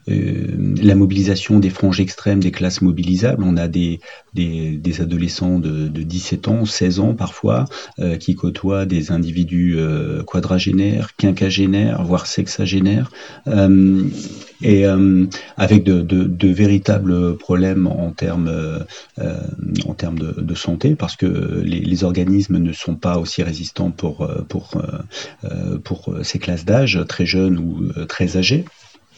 [0.06, 4.00] la mobilisation des franges extrêmes des classes mobilisables, on a des,
[4.34, 7.64] des, adolescents de, de, 17 ans, 16 ans parfois,
[8.20, 9.78] qui côtoient des individus
[10.26, 13.10] quadragénaires, quinquagénaires, voire sexagénaires,
[14.62, 14.84] et
[15.56, 18.50] avec de, véritables problèmes en termes,
[19.16, 21.26] de, santé, parce que
[21.64, 24.28] les, organismes ne sont pas aussi résistants pour,
[26.22, 28.64] ces classes d'âge, très jeunes ou très âgées.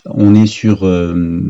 [0.06, 1.40] On est sur, euh,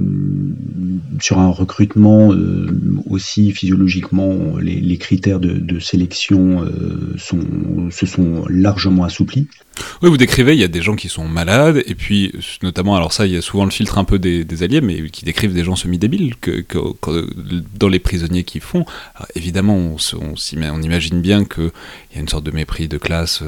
[1.20, 2.68] sur un recrutement euh,
[3.08, 9.48] aussi physiologiquement, les, critères de, sélection euh, se sont largement assouplis.
[10.02, 12.32] Oui, vous décrivez, il y a des gens qui sont malades, et puis
[12.62, 15.24] notamment, alors ça, il y a souvent le filtre un peu des, alliés, mais qui
[15.24, 16.64] décrivent des gens semi-débiles que,
[17.78, 18.84] dans les prisonniers qui font.
[19.36, 21.70] évidemment, on, imagine bien qu'il
[22.14, 23.42] y a une sorte de mépris de classe,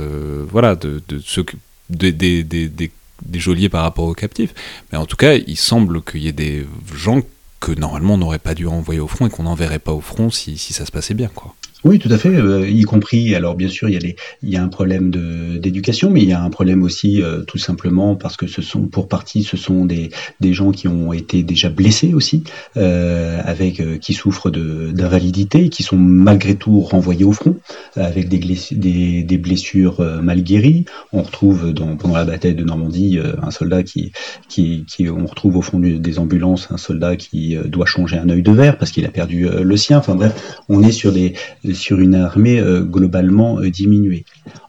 [0.48, 1.44] voilà, de, ceux
[1.90, 2.90] des, des,
[3.22, 4.54] des geôliers par rapport aux captifs.
[4.92, 7.20] Mais en tout cas, il semble qu'il y ait des gens
[7.60, 10.30] que normalement on n'aurait pas dû envoyer au front et qu'on n'enverrait pas au front
[10.30, 11.28] si, si ça se passait bien.
[11.28, 11.54] quoi.
[11.82, 14.50] Oui, tout à fait, euh, y compris, alors bien sûr, il y a, les, il
[14.50, 18.16] y a un problème d'éducation, mais il y a un problème aussi euh, tout simplement
[18.16, 20.10] parce que ce sont, pour partie, ce sont des,
[20.40, 22.44] des gens qui ont été déjà blessés aussi,
[22.76, 27.56] euh, avec, qui souffrent d'invalidité, qui sont malgré tout renvoyés au front,
[27.96, 28.38] avec des,
[28.72, 30.84] des, des blessures mal guéries.
[31.12, 34.12] On retrouve dans, pendant la bataille de Normandie un soldat qui,
[34.48, 38.42] qui, qui, on retrouve au fond des ambulances un soldat qui doit changer un œil
[38.42, 39.98] de verre parce qu'il a perdu le sien.
[39.98, 41.34] Enfin bref, on est sur des
[41.74, 44.24] sur une armée euh, globalement euh, diminuée.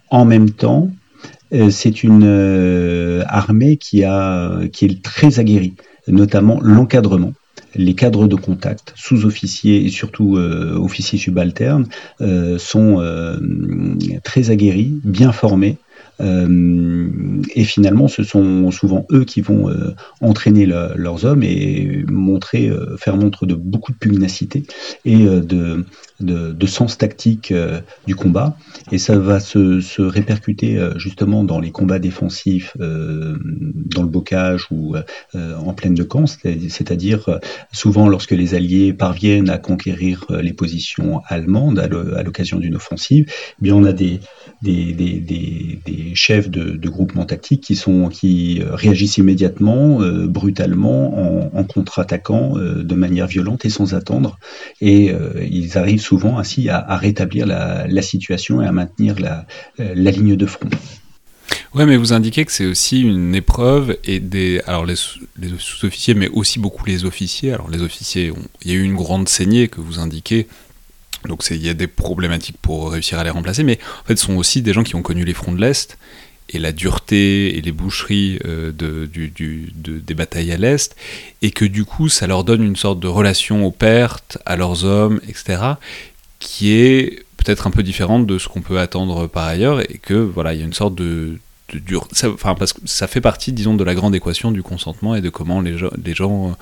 [0.09, 0.89] En même temps,
[1.53, 5.75] euh, c'est une armée qui est très aguerrie,
[6.07, 7.33] notamment l'encadrement
[7.73, 11.87] les cadres de contact, sous-officiers et surtout officiers subalternes,
[12.57, 13.01] sont
[14.25, 15.77] très aguerris, bien formés.
[16.23, 19.73] Et finalement, ce sont souvent eux qui vont
[20.21, 24.63] entraîner leurs hommes et montrer, faire montre de beaucoup de pugnacité
[25.05, 25.25] et
[26.21, 28.55] de, sens tactique euh, du combat.
[28.91, 34.67] Et ça va se, répercuter euh, justement dans les combats défensifs, euh, dans le bocage
[34.71, 34.95] ou
[35.33, 37.39] en pleine de camp, c'est-à-dire
[37.71, 43.63] souvent lorsque les Alliés parviennent à conquérir les positions allemandes à l'occasion d'une offensive, eh
[43.63, 44.19] bien on a des,
[46.15, 53.27] chefs de, de, groupements tactiques qui, sont, qui réagissent immédiatement, brutalement, en, contre-attaquant de manière
[53.27, 54.37] violente et sans attendre.
[54.81, 55.13] Et
[55.49, 59.45] ils arrivent souvent ainsi à, rétablir la, situation et à maintenir la,
[60.11, 60.69] ligne de front.
[61.73, 66.27] Ouais, mais vous indiquez que c'est aussi une épreuve et des alors les, sous-officiers, mais
[66.29, 67.53] aussi beaucoup les officiers.
[67.53, 68.33] Alors les officiers,
[68.63, 70.47] il y a eu une grande saignée que vous indiquez.
[71.27, 74.25] Donc il y a des problématiques pour réussir à les remplacer, mais en fait, ce
[74.25, 75.97] sont aussi des gens qui ont connu les fronts de l'Est
[76.53, 80.95] et la dureté et les boucheries euh, de, des batailles à l'Est,
[81.41, 84.83] et que du coup ça leur donne une sorte de relation aux pertes, à leurs
[84.83, 85.61] hommes, etc.,
[86.39, 90.15] qui est peut-être un peu différente de ce qu'on peut attendre par ailleurs, et que
[90.15, 91.37] voilà, il y a une sorte de,
[91.73, 92.07] dur...
[92.25, 95.29] enfin, parce que ça fait partie, disons, de la grande équation du consentement et de
[95.29, 96.57] comment les, les gens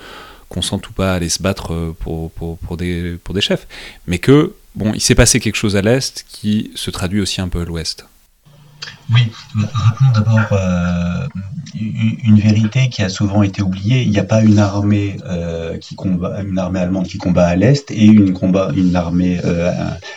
[0.50, 3.68] consentent ou pas à aller se battre pour, pour, pour, des, pour des chefs.
[4.08, 7.48] Mais que, bon, il s'est passé quelque chose à l'Est qui se traduit aussi un
[7.48, 8.06] peu à l'Ouest.
[9.12, 9.22] Oui,
[9.74, 11.28] rappelons d'abord euh,
[11.76, 14.04] une vérité qui a souvent été oubliée.
[14.04, 17.56] Il n'y a pas une armée euh, qui combat, une armée allemande qui combat à
[17.56, 19.72] l'est et une armée euh,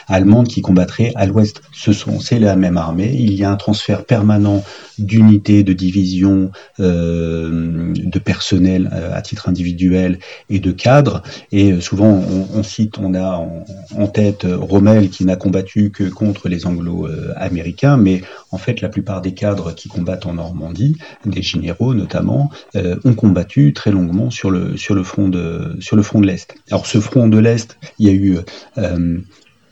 [0.08, 1.62] allemande qui combattrait à l'ouest.
[1.72, 3.14] Ce sont, c'est la même armée.
[3.14, 4.62] Il y a un transfert permanent
[4.98, 10.18] d'unités, de divisions, de personnel à titre individuel
[10.50, 11.22] et de cadres.
[11.50, 12.22] Et souvent,
[12.54, 13.64] on, cite, on a en,
[13.96, 19.22] en, tête Rommel qui n'a combattu que contre les Anglo-américains, mais en fait, la plupart
[19.22, 24.50] des cadres qui combattent en Normandie, des généraux notamment, euh, ont combattu très longuement sur
[24.50, 26.54] le, front de, l'Est.
[26.70, 28.38] Alors ce front de l'Est, il y a eu
[28.78, 29.18] euh,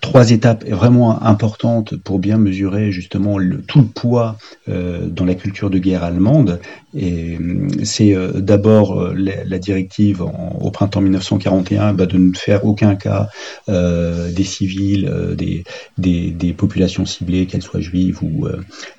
[0.00, 3.36] trois étapes vraiment importantes pour bien mesurer justement
[3.66, 4.36] tout le poids
[4.68, 6.61] euh, dans la culture de guerre allemande.
[6.95, 12.64] Et euh, c'est euh, d'abord euh, la, directive au printemps 1941 bah, de ne faire
[12.64, 13.28] aucun cas
[13.68, 18.49] des civils, des, populations ciblées, qu'elles soient juives ou,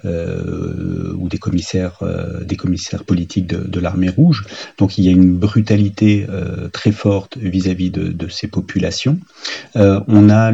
[0.04, 2.00] des commissaires,
[2.46, 4.46] des commissaires politiques de, l'armée rouge.
[4.78, 6.28] Donc il y a une brutalité
[6.74, 9.18] très forte vis-à-vis -vis de, ces populations.
[9.76, 10.52] on a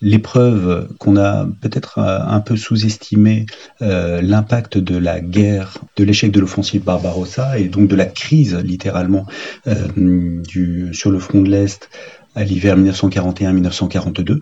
[0.00, 3.46] l'épreuve qu'on a peut-être un peu sous-estimé
[3.82, 8.54] euh, l'impact de la guerre, de l'échec de l'offensive Barbarossa et donc de la crise
[8.56, 9.26] littéralement
[9.66, 11.90] euh, du, sur le front de l'Est
[12.34, 14.40] à l'hiver 1941-1942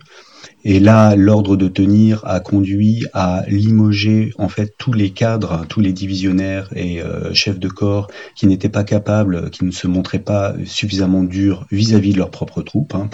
[0.65, 5.81] Et là, l'ordre de tenir a conduit à limoger en fait tous les cadres, tous
[5.81, 10.19] les divisionnaires et euh, chefs de corps qui n'étaient pas capables, qui ne se montraient
[10.19, 12.95] pas suffisamment durs vis-à-vis de leurs propres troupes.
[12.95, 13.09] Hein.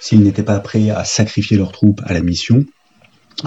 [0.00, 2.64] S'ils n'étaient pas prêts à sacrifier leurs troupes à la mission,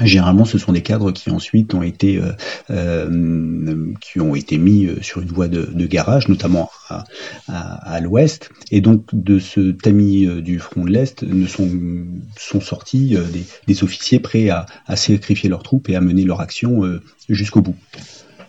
[0.04, 2.32] Généralement, ce sont des cadres qui ensuite ont été euh,
[2.70, 6.70] euh, qui ont été mis euh, sur une voie de, garage, notamment
[7.48, 8.52] à, l'ouest.
[8.70, 11.70] Et donc, de ce tamis du front de l'est, ne sont
[12.38, 13.18] sont sortis
[13.66, 16.84] des, officiers prêts à, sacrifier leurs troupes et à mener leur action
[17.28, 17.76] jusqu'au bout.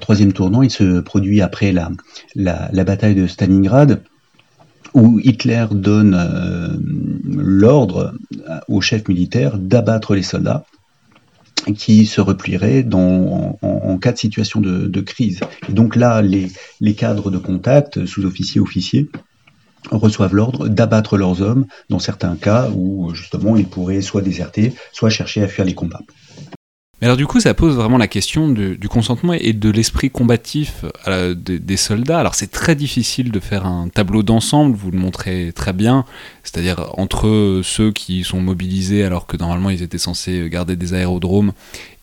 [0.01, 1.91] Troisième tournant, il se produit après la,
[2.34, 4.03] la, la bataille de Stalingrad
[4.93, 6.80] où Hitler donne
[7.24, 8.12] l'ordre
[8.68, 10.66] aux chefs militaires d'abattre les soldats
[11.76, 15.40] qui se replierait dans, en, cas de situation de, crise.
[15.68, 16.50] Et donc là, les,
[16.80, 19.08] les cadres de contact, sous-officiers, officiers,
[19.90, 25.11] reçoivent l'ordre d'abattre leurs hommes dans certains cas où justement ils pourraient soit déserter, soit
[25.11, 26.02] chercher à fuir les combats.
[27.01, 30.84] Mais alors du coup, ça pose vraiment la question du, consentement et de l'esprit combatif
[31.09, 32.18] euh, des, soldats.
[32.18, 36.05] Alors c'est très difficile de faire un tableau d'ensemble, vous le montrez très bien,
[36.42, 41.53] c'est-à-dire entre ceux qui sont mobilisés alors que normalement ils étaient censés garder des aérodromes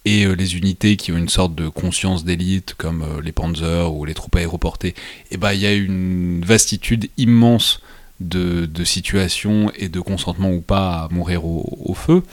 [0.05, 3.93] et euh, les unités qui ont une sorte de conscience d'élite comme euh, les Panzers
[3.93, 4.95] ou les troupes aéroportées, et
[5.31, 7.81] eh ben il y a une vastitude immense
[8.19, 12.23] de, situations et de consentement ou pas à mourir au feu.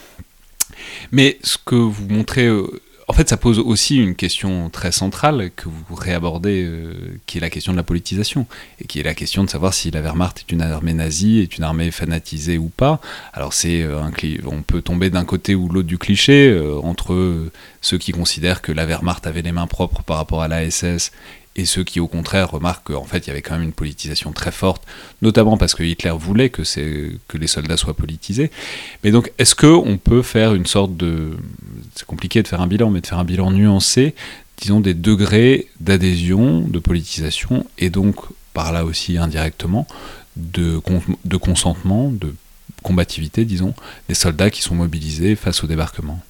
[1.12, 2.66] Mais ce que vous montrez, euh,
[3.08, 6.94] en fait, ça pose aussi une question très centrale que vous réabordez, euh,
[7.26, 8.46] qui est la question de la politisation,
[8.80, 11.58] et qui est la question de savoir si la Wehrmacht est une armée nazie, est
[11.58, 13.00] une armée fanatisée ou pas.
[13.32, 14.00] Alors c'est euh,
[14.46, 18.86] on peut tomber d'un côté ou l'autre du cliché entre ceux qui considèrent que la
[18.86, 21.12] Wehrmacht avait les mains propres par rapport à la SS
[21.56, 24.32] et ceux qui au contraire remarquent qu'en fait il y avait quand même une politisation
[24.32, 24.82] très forte,
[25.22, 26.62] notamment parce que Hitler voulait que,
[27.34, 28.50] les soldats soient politisés.
[29.02, 31.36] Mais donc est-ce qu'on peut faire une sorte de...
[31.94, 34.14] C'est compliqué de faire un bilan, mais de faire un bilan nuancé,
[34.58, 38.16] disons des degrés d'adhésion, de politisation, et donc
[38.52, 39.86] par là aussi indirectement
[40.36, 40.78] de,
[41.38, 42.34] consentement, de
[42.82, 43.74] combativité, disons,
[44.08, 46.20] des soldats qui sont mobilisés face au débarquement?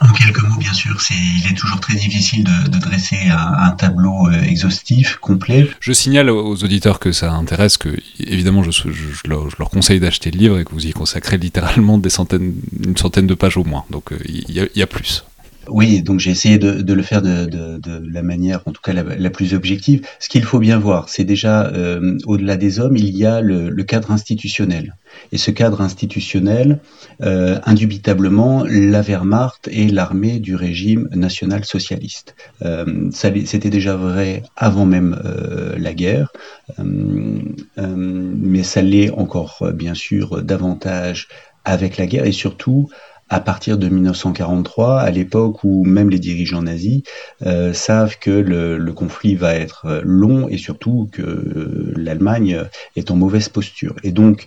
[0.00, 3.70] En quelques mots, bien sûr, c'est, il est toujours très difficile de, de dresser un,
[3.72, 5.68] tableau euh, exhaustif, complet.
[5.80, 9.70] Je signale aux auditeurs que ça intéresse, que évidemment, je, je, je, leur, je leur,
[9.70, 13.34] conseille d'acheter le livre et que vous y consacrez littéralement des centaines, une centaine de
[13.34, 13.84] pages au moins.
[13.90, 15.24] Donc, euh, il y, y, a plus.
[15.70, 18.80] Oui, donc j'ai essayé de, de, le faire de, de, de, la manière, en tout
[18.82, 20.06] cas la, plus objective.
[20.18, 23.68] Ce qu'il faut bien voir, c'est déjà, euh, au-delà des hommes, il y a le,
[23.68, 24.96] le, cadre institutionnel.
[25.32, 26.80] Et ce cadre institutionnel,
[27.22, 32.34] euh, indubitablement, la Wehrmacht est l'armée du régime national-socialiste.
[32.62, 36.32] Euh, C'était déjà vrai avant même euh, la guerre,
[36.78, 37.38] euh,
[37.78, 41.28] euh, mais ça l'est encore, bien sûr, davantage
[41.64, 42.88] avec la guerre et surtout
[43.30, 47.02] à partir de 1943, à l'époque où même les dirigeants nazis
[47.44, 52.64] euh, savent que le, le, conflit va être euh, long et surtout que euh, l'Allemagne
[52.96, 53.94] est en mauvaise posture.
[54.02, 54.46] Et donc,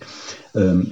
[0.56, 0.82] euh,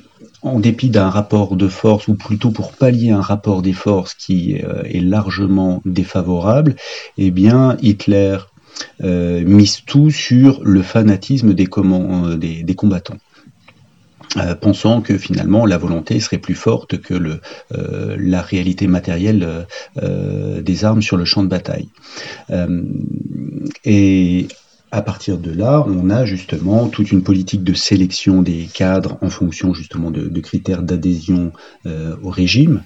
[0.43, 4.61] en dépit d'un rapport de force, ou plutôt pour pallier un rapport des forces qui
[4.63, 6.77] euh, est largement défavorable,
[7.19, 8.39] eh bien, Hitler
[9.01, 11.69] mise tout sur le fanatisme des,
[12.39, 13.19] des, des combattants.
[14.37, 19.67] Euh, pensant que finalement la volonté serait plus forte que euh, la réalité matérielle
[20.01, 21.89] euh, des armes sur le champ de bataille.
[23.85, 24.47] et
[24.93, 29.31] à partir de là, on a justement toute une politique de sélection des cadres en
[29.31, 31.53] fonction justement de, de critères d'adhésion
[31.85, 32.83] au régime.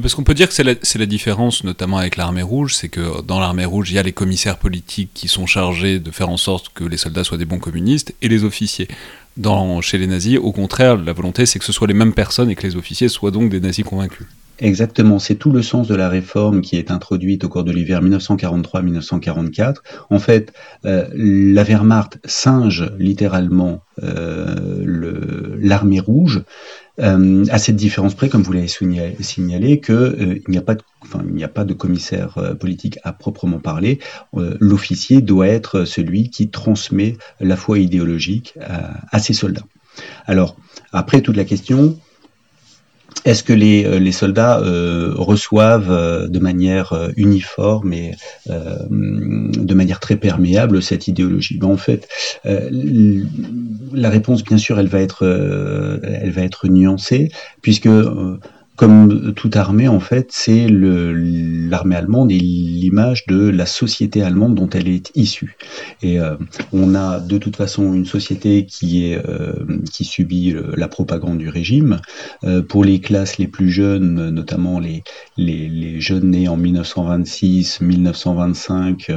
[0.00, 3.22] Parce qu'on peut dire que c'est la, la, différence, notamment avec l'armée rouge, c'est que
[3.22, 6.36] dans l'armée rouge, il y a les commissaires politiques qui sont chargés de faire en
[6.36, 8.88] sorte que les soldats soient des bons communistes et les officiers.
[9.36, 12.50] Dans, chez les nazis, au contraire, la volonté, c'est que ce soit les mêmes personnes
[12.50, 14.26] et que les officiers soient donc des nazis convaincus.
[14.60, 18.02] Exactement, c'est tout le sens de la réforme qui est introduite au cours de l'hiver
[18.04, 19.76] 1943-1944.
[20.10, 20.52] En fait,
[20.84, 26.42] euh, la Wehrmacht singe littéralement euh, l'armée rouge,
[27.00, 30.62] euh, à cette différence près, comme vous l'avez signalé, que euh, il n'y a
[31.48, 33.98] pas de, commissaire politique à proprement parler.
[34.32, 38.54] L'officier doit être celui qui transmet la foi idéologique
[39.10, 39.64] à ses soldats.
[40.26, 40.56] Alors
[40.92, 41.98] après toute la question,
[43.24, 48.14] est-ce que les, euh, les soldats euh, reçoivent euh, de manière uniforme et
[48.46, 51.58] de manière très perméable cette idéologie?
[51.58, 52.08] Ben, En fait,
[52.44, 55.24] la réponse, bien sûr, elle va être,
[56.02, 57.30] elle va être nuancée,
[57.62, 57.88] puisque
[58.76, 64.68] comme toute armée, en fait, c'est l'armée allemande et l'image de la société allemande dont
[64.70, 65.56] elle est issue.
[66.02, 66.36] Et euh,
[66.72, 69.52] on a de toute façon une société qui est euh,
[69.92, 72.00] qui subit la propagande du régime.
[72.42, 75.04] Euh, pour les classes les plus jeunes, notamment les
[75.36, 79.12] les, les jeunes nés en 1926, 1925,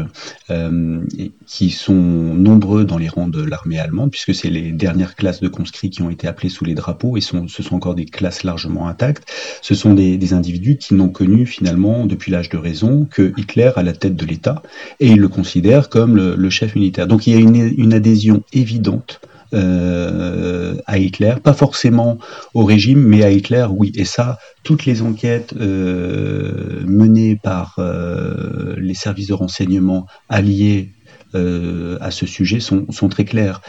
[1.46, 5.48] qui sont nombreux dans les rangs de l'armée allemande, puisque c'est les dernières classes de
[5.48, 8.44] conscrits qui ont été appelées sous les drapeaux et sont, ce sont encore des classes
[8.44, 9.26] largement intactes.
[9.62, 13.84] Ce sont des, individus qui n'ont connu finalement depuis l'âge de raison que Hitler à
[13.84, 14.62] la tête de l'État
[15.00, 17.08] et ils le considèrent comme le, chef militaire.
[17.08, 19.22] Donc il y a une, adhésion évidente
[19.54, 22.18] euh, à Hitler, pas forcément
[22.54, 23.92] au régime, mais à Hitler, oui.
[23.96, 30.92] Et ça, toutes les enquêtes euh, menées par euh, les services de renseignement alliés
[31.36, 33.62] euh, à ce sujet sont, très clairs.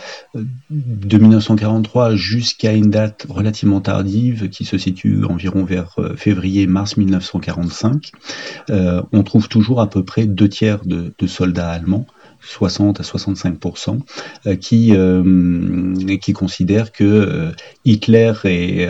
[0.70, 8.12] De 1943 jusqu'à une date relativement tardive, qui se situe environ vers euh, février-mars 1945,
[8.70, 12.06] euh, on trouve toujours à peu près deux tiers de soldats allemands
[12.40, 13.56] 60 à 65
[14.46, 17.50] euh, qui euh, qui considèrent que euh,
[17.84, 18.88] Hitler est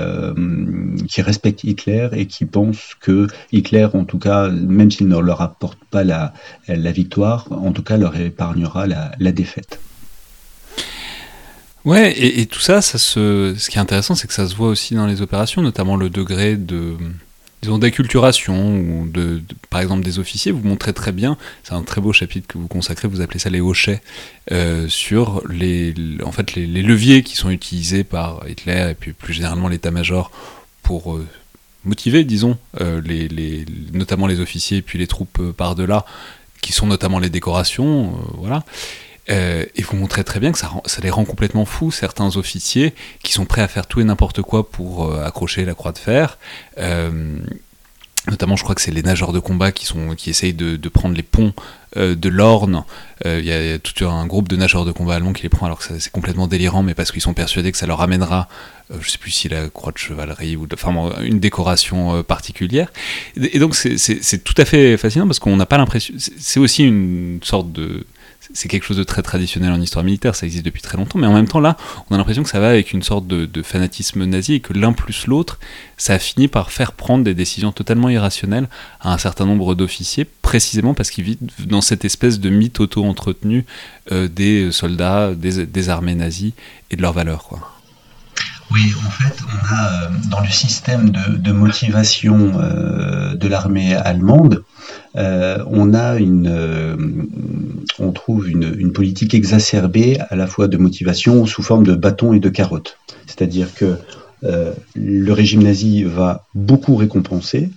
[1.09, 5.41] qui respectent Hitler et qui pensent que Hitler, en tout cas, même s'il ne leur
[5.41, 6.33] apporte pas la,
[6.69, 9.81] la victoire, en tout cas leur épargnera la, la défaite.
[11.85, 14.69] Ouais, et, tout ça, ça se, ce qui est intéressant, c'est que ça se voit
[14.69, 16.97] aussi dans les opérations, notamment le degré de,
[17.63, 22.01] disons, d'acculturation, ou de, par exemple des officiers, vous montrez très bien, c'est un très
[22.01, 24.01] beau chapitre que vous consacrez, vous appelez ça les hochets,
[24.53, 25.95] euh, sur les,
[26.25, 30.31] en fait, les, leviers qui sont utilisés par Hitler et puis plus généralement l'état-major
[30.83, 31.27] pour euh,
[31.85, 36.05] motiver, disons, euh, les, les, notamment les officiers et puis les troupes par-delà,
[36.61, 38.65] qui sont notamment les décorations, voilà.
[39.31, 40.71] Euh, et vous montrez très bien que ça,
[41.03, 44.71] les rend complètement fous, certains officiers qui sont prêts à faire tout et n'importe quoi
[44.71, 46.39] pour euh, accrocher la croix de fer.
[46.79, 47.37] Euh,
[48.29, 51.15] notamment, je crois que c'est les nageurs de combat qui, sont, qui essayent de, prendre
[51.15, 51.53] les ponts
[51.97, 52.85] de l'Orne.
[53.25, 55.79] Il y, a tout un groupe de nageurs de combat allemands qui les prend alors
[55.79, 58.49] que c'est complètement délirant, mais parce qu'ils sont persuadés que ça leur amènera,
[59.01, 60.69] je sais plus si la croix de chevalerie ou
[61.23, 62.93] une décoration particulière.
[63.37, 66.15] Et, donc, c'est tout à fait fascinant parce qu'on n'a pas l'impression.
[66.19, 68.05] C'est aussi une sorte de
[68.55, 71.27] c'est quelque chose de très traditionnel en histoire militaire, ça existe depuis très longtemps, mais
[71.27, 71.77] en même temps là,
[72.09, 74.93] on a l'impression que ça va avec une sorte de, fanatisme nazi et que l'un
[74.93, 75.59] plus l'autre,
[75.97, 78.69] ça a fini par faire prendre des décisions totalement irrationnelles
[79.01, 83.67] à un certain nombre d'officiers, précisément parce qu'ils vivent dans cette espèce de mythe auto-entretenu
[84.13, 86.55] euh, des soldats, des, armées nazies
[86.91, 87.51] et de leurs valeurs.
[88.71, 94.63] Oui, en fait, on a euh, dans le système de, motivation euh, de l'armée allemande,
[95.19, 97.29] euh, on a une,
[97.99, 102.41] on trouve une, politique exacerbée à la fois de motivation sous forme de bâton et
[102.41, 102.99] de carotte.
[103.27, 103.97] C'est-à-dire que
[104.43, 107.71] le régime nazi va beaucoup récompenser,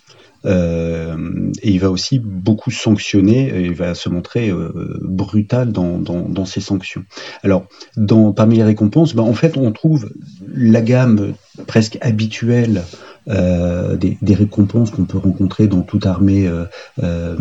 [0.46, 6.28] euh, et il va aussi beaucoup sanctionner, il va se montrer euh, brutal dans, dans,
[6.28, 7.04] dans, ses sanctions.
[7.44, 7.66] Alors,
[7.96, 10.12] dans, parmi les récompenses, ben, en fait, on trouve
[10.54, 11.34] la gamme
[11.68, 12.84] presque habituelle
[13.30, 16.66] euh, des, des, récompenses qu'on peut rencontrer dans toute armée euh,
[17.04, 17.36] euh,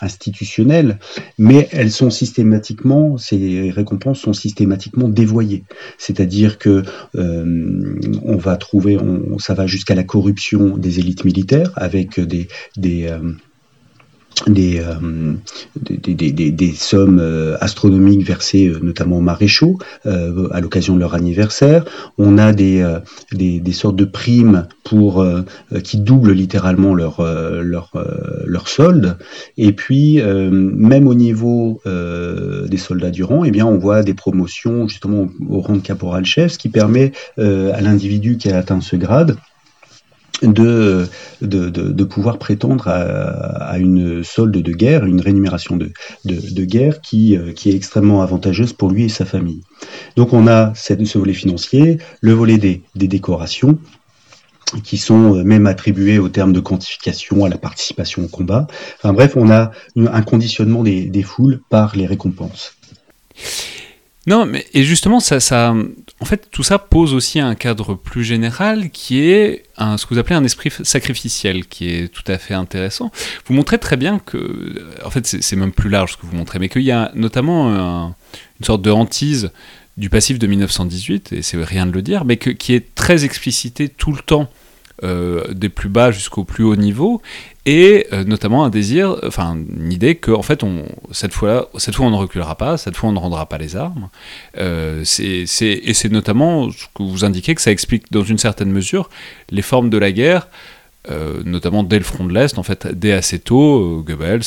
[0.00, 1.00] institutionnelle,
[1.36, 5.64] mais elles sont systématiquement, ces récompenses sont systématiquement dévoyées.
[5.98, 6.84] C'est-à-dire que
[7.14, 12.46] on va trouver, on, ça va jusqu'à la corruption des élites militaires avec des,
[12.76, 13.12] des
[14.48, 15.34] euh,
[15.80, 21.00] des, des, des, des, sommes euh, astronomiques versées euh, notamment aux maréchaux à l'occasion de
[21.00, 21.84] leur anniversaire.
[22.18, 22.84] On a des,
[23.32, 25.24] des, sortes de primes pour
[25.84, 27.92] qui doublent littéralement leur, leur,
[28.46, 29.16] leur solde.
[29.56, 34.88] Et puis, même au niveau des soldats du rang, eh bien, on voit des promotions
[34.88, 39.36] justement au, rang de caporal-chef, ce qui permet à l'individu qui a atteint ce grade
[40.42, 41.06] de,
[41.42, 45.90] de, de, pouvoir prétendre à, à, une solde de guerre, une rémunération de,
[46.24, 49.60] de, guerre qui, euh, qui est extrêmement avantageuse pour lui et sa famille.
[50.16, 53.78] Donc on a cette, ce volet financier, le volet des, des décorations,
[54.84, 58.66] qui sont euh, même attribuées au terme de quantification à la participation au combat.
[58.98, 62.74] Enfin bref, on a un conditionnement des, des foules par les récompenses.
[64.26, 65.74] Non, mais et justement, ça,
[66.20, 70.20] en fait, tout ça pose aussi un cadre plus général qui est ce que vous
[70.20, 73.10] appelez un esprit sacrificiel, qui est tout à fait intéressant.
[73.46, 76.58] Vous montrez très bien que, en fait, c'est même plus large ce que vous montrez,
[76.58, 78.14] mais qu'il y a notamment
[78.60, 79.50] une sorte de hantise
[79.96, 83.88] du passif de 1918, et c'est rien de le dire, mais qui est très explicité
[83.88, 84.59] tout le temps euh,
[85.02, 87.22] des plus bas jusqu'au plus haut niveau,
[87.66, 90.64] et euh, notamment un désir, enfin une idée que en fait
[91.10, 93.76] cette fois cette fois on ne reculera pas, cette fois on ne rendra pas les
[93.76, 94.08] armes.
[94.58, 98.70] Euh, c'est, et c'est notamment ce que vous indiquez que ça explique dans une certaine
[98.70, 99.10] mesure
[99.50, 100.48] les formes de la guerre
[101.10, 104.42] euh, notamment dès le front de l'Est, en fait, dès assez tôt, euh, Goebbels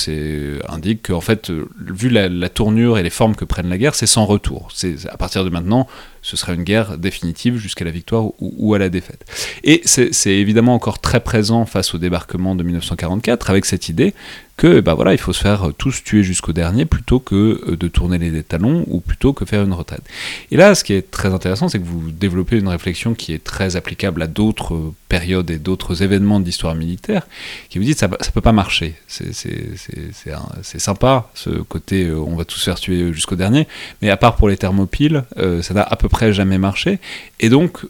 [0.69, 3.95] indique qu'en fait, euh, vu la, la, tournure et les formes que prennent la guerre,
[3.95, 4.67] c'est sans retour.
[4.71, 5.87] C'est à partir de maintenant,
[6.23, 9.25] ce sera une guerre définitive jusqu'à la victoire ou, à la défaite.
[9.63, 14.13] Et c'est évidemment encore très présent face au débarquement de 1944, avec cette idée
[14.55, 18.19] que bah voilà, il faut se faire tous tuer jusqu'au dernier plutôt que de tourner
[18.19, 20.03] les talons ou plutôt que faire une retraite.
[20.51, 23.43] Et là, ce qui est très intéressant, c'est que vous développez une réflexion qui est
[23.43, 27.27] très applicable à d'autres périodes et d'autres événements d'histoire militaire,
[27.69, 28.95] qui vous dit ça, ça peut pas marcher.
[29.07, 33.67] C'est sympa ce côté euh, on va tous faire tuer jusqu'au dernier,
[34.01, 36.99] mais à part pour les thermopiles, euh, ça n'a à peu près jamais marché.
[37.39, 37.85] Et donc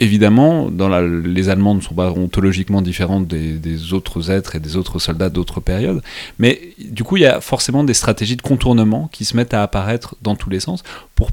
[0.00, 4.76] évidemment, dans la, les Allemands ne sont pas ontologiquement différents des, autres êtres et des
[4.76, 6.02] autres soldats d'autres périodes,
[6.38, 9.62] mais du coup, il y a forcément des stratégies de contournement qui se mettent à
[9.62, 10.82] apparaître dans tous les sens
[11.14, 11.30] pour,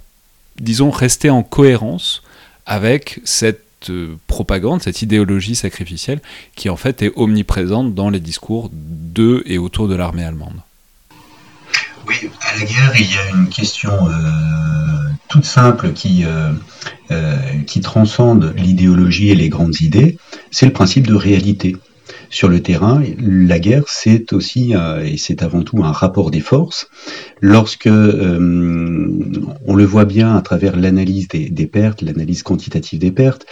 [0.59, 2.23] disons, rester en cohérence
[2.65, 3.61] avec cette
[4.25, 6.19] propagande, cette idéologie sacrificielle
[6.55, 10.59] qui en fait est omniprésente dans les discours de et autour de l'armée allemande.
[12.07, 14.84] Oui, à la guerre, il y a une question euh,
[15.27, 16.51] toute simple qui, euh,
[17.11, 17.35] euh,
[17.67, 20.17] qui transcende l'idéologie et les grandes idées,
[20.51, 21.75] c'est le principe de réalité.
[22.29, 24.73] Sur le terrain, la guerre, c'est aussi
[25.03, 26.89] et c'est avant tout un rapport des forces.
[27.39, 29.09] Lorsque euh,
[29.65, 33.45] on le voit bien à travers l'analyse des pertes, l'analyse quantitative des pertes,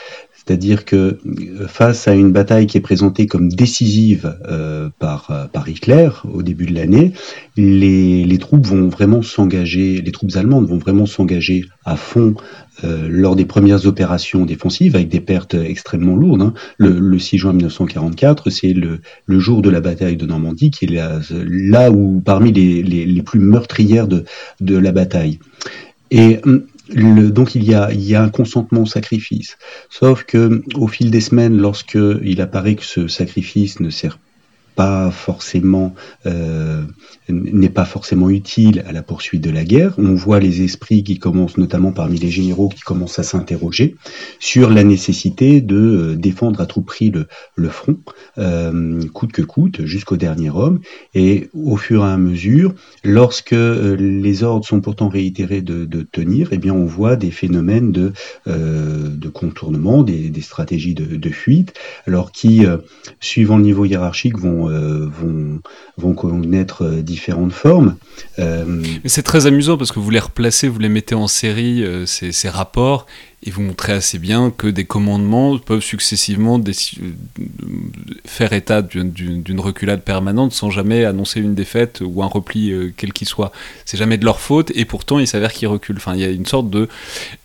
[0.46, 1.20] c'est-à-dire que
[1.68, 6.44] face à une bataille qui est présentée comme décisive euh, par, euh, par Hitler au
[6.44, 7.14] début de l'année,
[7.56, 12.36] les, les, troupes vont vraiment s'engager, les troupes allemandes vont vraiment s'engager à fond
[12.84, 16.42] euh, lors des premières opérations défensives avec des pertes extrêmement lourdes.
[16.42, 16.54] Hein.
[16.78, 20.86] Le, le, 6 juin 1944, c'est le, le, jour de la bataille de Normandie qui
[20.86, 24.26] est là, là où parmi les, les, les plus meurtrières de,
[24.60, 25.40] de la bataille.
[26.12, 29.58] Et hum, donc il y, a, il y a un consentement au sacrifice.
[29.90, 34.20] Sauf que au fil des semaines, lorsque il apparaît que ce sacrifice ne sert
[34.76, 35.94] pas forcément
[36.26, 36.84] euh,
[37.30, 39.94] n'est pas forcément utile à la poursuite de la guerre.
[39.98, 43.96] On voit les esprits qui commencent, notamment parmi les généraux, qui commencent à s'interroger
[44.40, 47.98] sur la nécessité de euh, défendre à tout prix le, le front,
[48.38, 50.80] euh, coûte que coûte, jusqu'au dernier homme.
[51.14, 52.74] Et au fur et à mesure,
[53.04, 57.32] lorsque euh, les ordres sont pourtant réitérés de, de, tenir, eh bien on voit des
[57.32, 58.14] phénomènes de,
[58.48, 61.74] euh, de contournement, des, des stratégies de, de, fuite,
[62.08, 62.78] alors qui, euh,
[63.20, 65.60] suivant le niveau hiérarchique, vont, vont,
[65.98, 67.96] vont connaître différentes formes.
[68.40, 68.84] Euh...
[69.06, 72.32] C'est très amusant parce que vous les replacez, vous les mettez en série, euh, ces,
[72.32, 73.06] ces, rapports,
[73.46, 76.74] et vous montrez assez bien que des commandements peuvent successivement des,
[78.26, 83.12] faire état d'une reculade permanente sans jamais annoncer une défaite ou un repli euh, quel
[83.12, 83.52] qu'il soit.
[83.86, 85.98] C'est jamais de leur faute, et pourtant il s'avère qu'ils reculent.
[85.98, 86.88] Enfin, il y a une sorte de.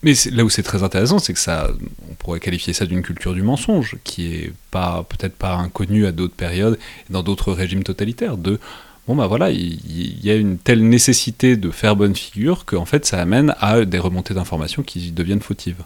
[0.02, 1.68] Mais là où c'est très intéressant, c'est que ça,
[2.08, 6.12] on pourrait qualifier ça d'une culture du mensonge, qui est pas peut-être pas inconnue à
[6.12, 6.78] d'autres périodes,
[7.10, 8.60] dans d'autres régimes totalitaires, de
[9.09, 13.06] bon bah voilà, il, y a une telle nécessité de faire bonne figure qu'en fait
[13.06, 15.82] ça amène à des remontées d'informations qui deviennent fautives.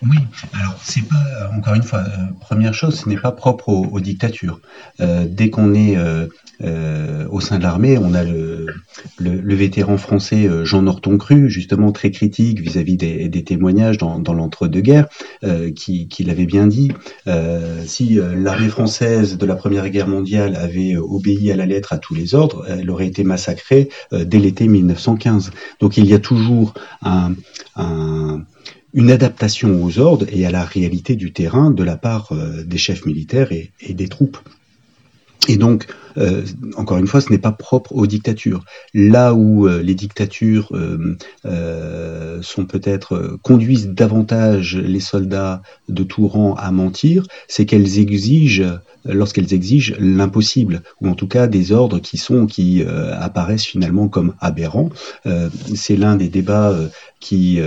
[0.00, 0.18] Oui,
[0.54, 4.00] alors c'est pas, encore une fois, euh, première chose, ce n'est pas propre aux, aux
[4.00, 4.60] dictatures.
[5.00, 6.26] Euh, dès qu'on est euh,
[6.64, 8.66] euh, au sein de l'armée, on a le,
[9.18, 13.44] le, le, vétéran français euh, Jean Norton Cru, justement très critique vis-à-vis -vis des, des,
[13.44, 15.06] témoignages dans, dans l'entre-deux-guerres,
[15.44, 16.90] euh, qui, qui l'avait bien dit.
[17.86, 22.14] si l'armée française de la Première Guerre mondiale avait obéi à la lettre à tous
[22.14, 25.50] les ordres, elle aurait été massacrée dès l'été 1915.
[25.80, 27.34] Donc il y a toujours un,
[27.76, 28.42] un
[28.94, 32.78] une adaptation aux ordres et à la réalité du terrain de la part euh, des
[32.78, 34.38] chefs militaires et, et, des troupes.
[35.48, 35.86] Et donc,
[36.18, 36.44] euh,
[36.76, 38.64] encore une fois, ce n'est pas propre aux dictatures.
[38.94, 46.54] Là où euh, les dictatures euh, sont peut-être conduisent davantage les soldats de tout rang
[46.54, 48.64] à mentir, c'est qu'elles exigent,
[49.04, 54.34] lorsqu'elles exigent l'impossible, ou en tout cas des ordres qui sont qui apparaissent finalement comme
[54.40, 54.90] aberrants.
[55.74, 56.74] c'est l'un des débats
[57.20, 57.60] qui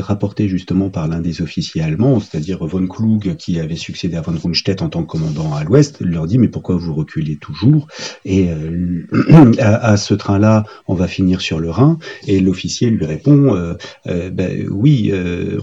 [0.00, 4.34] rapporté justement par l'un des officiers allemands, c'est-à-dire von Klug, qui avait succédé à von
[4.42, 7.86] Rundstedt en tant que commandant à l'Ouest, leur dit mais pourquoi vous reculez toujours
[8.24, 9.06] Et euh,
[9.58, 11.98] à, ce train-là, on va finir sur le Rhin.
[12.26, 13.74] Et l'officier lui répond euh,
[14.06, 15.12] euh, ben, oui,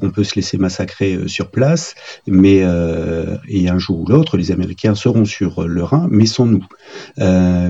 [0.01, 1.95] on peut se laisser massacrer sur place,
[2.27, 2.63] mais
[3.47, 6.65] et un jour ou l'autre, les Américains seront sur le Rhin, mais sans nous,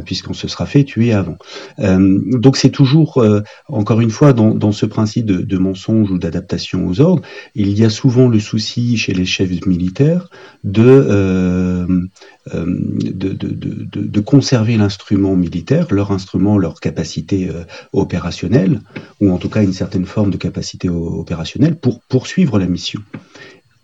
[0.06, 1.38] puisqu'on se sera fait tuer avant.
[1.78, 3.24] donc c'est toujours,
[3.68, 7.24] encore une fois, dans, ce principe de, mensonge ou d'adaptation aux ordres,
[7.56, 10.30] il y a souvent le souci chez les chefs militaires
[10.64, 12.10] de
[12.54, 17.64] de, de, de, de, conserver l'instrument militaire, leur instrument, leur capacité euh,
[17.94, 18.82] opérationnelle,
[19.22, 23.02] ou en tout cas une certaine forme de capacité opérationnelle pour poursuivre la mission.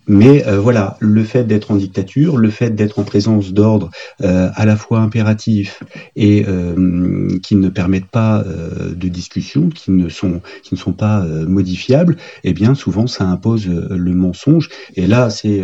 [0.07, 3.89] Mais euh, voilà, le fait d'être en dictature, le fait d'être en présence d'ordres
[4.21, 5.83] euh, à la fois impératifs
[6.15, 11.25] et euh, qui ne permettent pas de discussion, qui ne sont qui ne sont pas
[11.25, 14.69] modifiables, eh bien souvent ça impose le mensonge.
[14.95, 15.63] Et là, c'est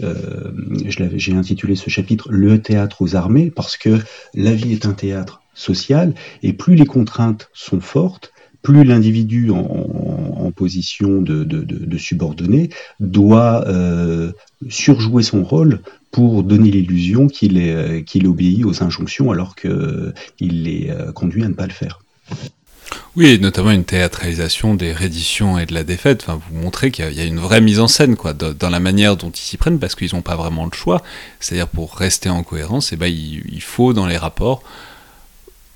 [0.00, 3.98] j'ai intitulé ce chapitre le théâtre aux armées parce que
[4.34, 10.50] la vie est un théâtre social et plus les contraintes sont fortes, plus l'individu en,
[10.54, 14.32] position de, subordonné doit euh,
[14.68, 15.80] surjouer son rôle
[16.10, 21.66] pour donner l'illusion qu'il obéit aux injonctions alors qu'il est euh, conduit à ne pas
[21.66, 22.00] le faire.
[23.16, 26.22] Oui, et notamment une théâtralisation des redditions et de la défaite.
[26.22, 29.16] Enfin, vous montrez qu'il y, a une vraie mise en scène quoi, dans la manière
[29.16, 31.02] dont ils s'y prennent, parce qu'ils n'ont pas vraiment le choix.
[31.40, 34.62] C'est-à-dire pour rester en cohérence, eh ben, il faut dans les rapports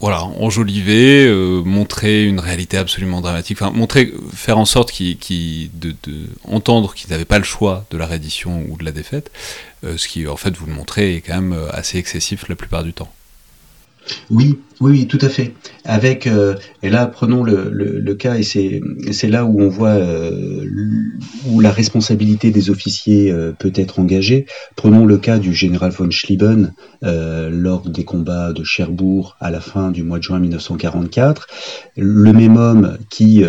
[0.01, 5.95] voilà, enjoliver, euh, montrer une réalité absolument dramatique, enfin montrer, faire en sorte qu'ils, de,
[6.45, 9.31] entendre qu'ils n'avaient pas le choix de la reddition ou de la défaite,
[9.85, 12.57] euh, ce qui en fait vous le montrez est quand même euh, assez excessif la
[12.57, 13.13] plupart du temps.
[14.31, 15.55] Oui, oui, tout à fait.
[15.85, 20.65] Avec euh, et là prenons le, le, cas et c'est là où on voit euh,
[21.47, 24.47] où la responsabilité des officiers euh, peut être engagée.
[24.77, 26.73] Prenons le cas du général von Schlieben
[27.03, 31.47] lors des combats de Cherbourg à la fin du mois de juin 1944.
[31.97, 33.43] Le même homme qui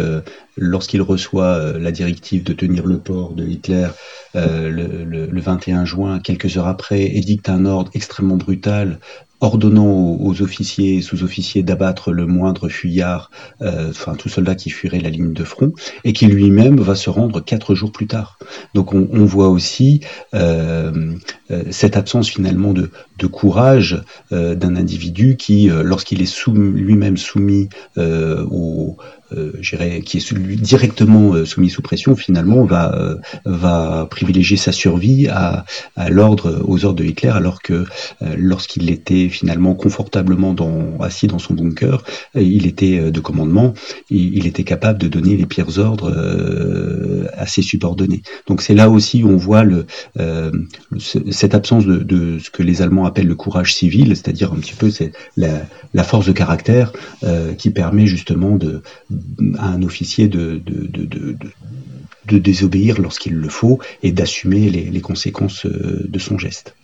[0.58, 3.88] lorsqu'il reçoit la directive de tenir le port de Hitler
[4.36, 9.00] le, le, le, 21 juin, quelques heures après, édicte un ordre extrêmement brutal
[9.42, 13.32] ordonnant aux, officiers et sous-officiers d'abattre le moindre fuyard,
[13.62, 15.74] euh, enfin tout soldat qui fuirait la ligne de front,
[16.04, 18.38] et qui lui-même va se rendre quatre jours plus tard.
[18.76, 20.02] Donc on, voit aussi
[20.34, 21.14] euh,
[21.50, 22.90] euh, cette absence finalement de,
[23.28, 24.02] courage
[24.32, 28.98] d'un individu qui, lorsqu'il est lui-même soumis au
[30.06, 35.28] qui est celui directement euh, soumis sous pression, finalement, va, euh, va privilégier sa survie
[35.28, 37.86] à, à l'ordre, aux ordres de Hitler, alors que
[38.38, 42.04] lorsqu'il était finalement confortablement dans, assis dans son bunker,
[42.36, 43.74] il était de commandement,
[44.10, 46.12] il, il était capable de donner les pires ordres
[47.34, 48.22] à ses subordonnés.
[48.48, 49.86] Donc c'est là aussi où on voit le,
[51.00, 54.76] cette absence de, de, ce que les Allemands appellent le courage civil, c'est-à-dire un petit
[54.76, 55.62] peu c'est la,
[55.94, 56.94] la, force de caractère
[57.58, 58.82] qui permet justement de,
[59.58, 66.20] à un officier de, de, désobéir lorsqu'il le faut et d'assumer les, conséquences euh, de
[66.20, 66.76] son geste.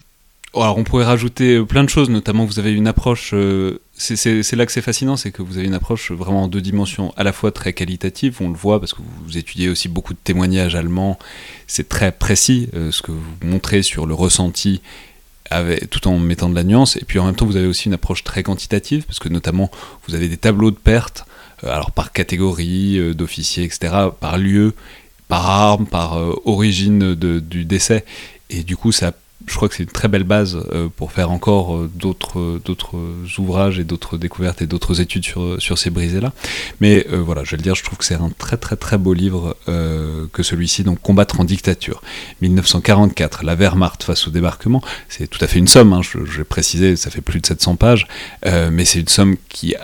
[0.54, 4.66] Alors on pourrait rajouter plein de choses, notamment vous avez une approche, euh, c'est là
[4.66, 7.32] que c'est fascinant, c'est que vous avez une approche vraiment en deux dimensions, à la
[7.32, 11.20] fois très qualitative, on le voit parce que vous étudiez aussi beaucoup de témoignages allemands,
[11.68, 14.82] c'est très précis euh, ce que vous montrez sur le ressenti
[15.92, 17.94] tout en mettant de la nuance, et puis en même temps vous avez aussi une
[17.94, 19.72] approche très quantitative, parce que notamment
[20.08, 24.74] vous avez des tableaux de pertes euh, alors par catégorie euh, d'officiers, etc., par lieu,
[25.28, 28.06] par arme, par euh, origine du décès.
[28.50, 29.12] Et du coup, ça,
[29.46, 30.58] je crois que c'est une très belle base
[30.96, 33.00] pour faire encore d'autres
[33.38, 36.32] ouvrages et d'autres découvertes et d'autres études sur, sur ces brisés-là.
[36.80, 39.14] Mais voilà, je vais le dire, je trouve que c'est un très très très beau
[39.14, 42.02] livre que celui-ci, donc Combattre en dictature.
[42.42, 46.38] 1944, la Wehrmacht face au débarquement, c'est tout à fait une somme, hein, je, je,
[46.38, 48.08] vais préciser, ça fait plus de 700 pages,
[48.46, 49.76] mais c'est une somme qui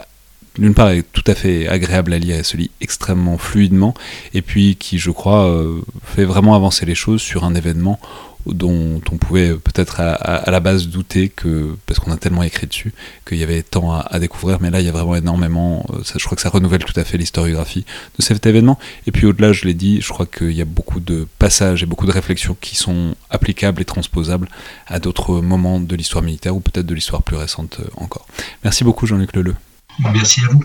[0.58, 3.94] d'une part est tout à fait agréable à lire et se lit extrêmement fluidement,
[4.34, 8.00] et puis qui, je crois, euh, fait vraiment avancer les choses sur un événement
[8.46, 12.94] dont on pouvait peut-être à, la base douter que, parce qu'on a tellement écrit dessus,
[13.26, 16.24] qu'il y avait tant à, découvrir, mais là il y a vraiment énormément, euh, je
[16.26, 17.86] crois que ça renouvelle tout à fait l'historiographie
[18.18, 18.78] de cet événement,
[19.08, 21.86] et puis au-delà, je l'ai dit, je crois qu'il y a beaucoup de passages et
[21.86, 24.50] beaucoup de réflexions qui sont applicables et transposables
[24.88, 28.28] à d'autres moments de l'histoire militaire, ou peut-être de l'histoire plus récente euh, encore.
[28.64, 29.56] Merci beaucoup Jean-Luc Leleu.
[30.00, 30.64] Merci à vous.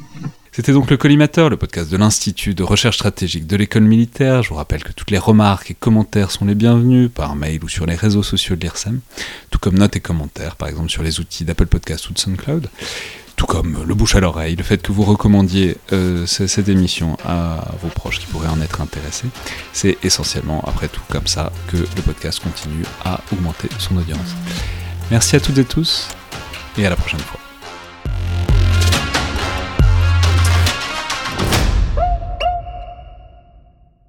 [0.59, 4.43] C'était donc le Collimateur, le podcast de l'Institut de recherche stratégique de l'école militaire.
[4.43, 7.69] Je vous rappelle que toutes les remarques et commentaires sont les bienvenus par mail ou
[7.69, 8.99] sur les réseaux sociaux de l'IRSEM,
[9.51, 12.69] tout comme notes et commentaires, par exemple sur les outils d'Apple Podcast ou de SoundCloud,
[13.37, 17.65] tout comme le bouche à l'oreille, le fait que vous recommandiez euh, cette émission à
[17.81, 19.29] vos proches qui pourraient en être intéressés.
[19.73, 24.35] C'est essentiellement, après tout, comme ça que le podcast continue à augmenter son audience.
[25.13, 26.09] Merci à toutes et tous,
[26.77, 27.39] et à la prochaine fois.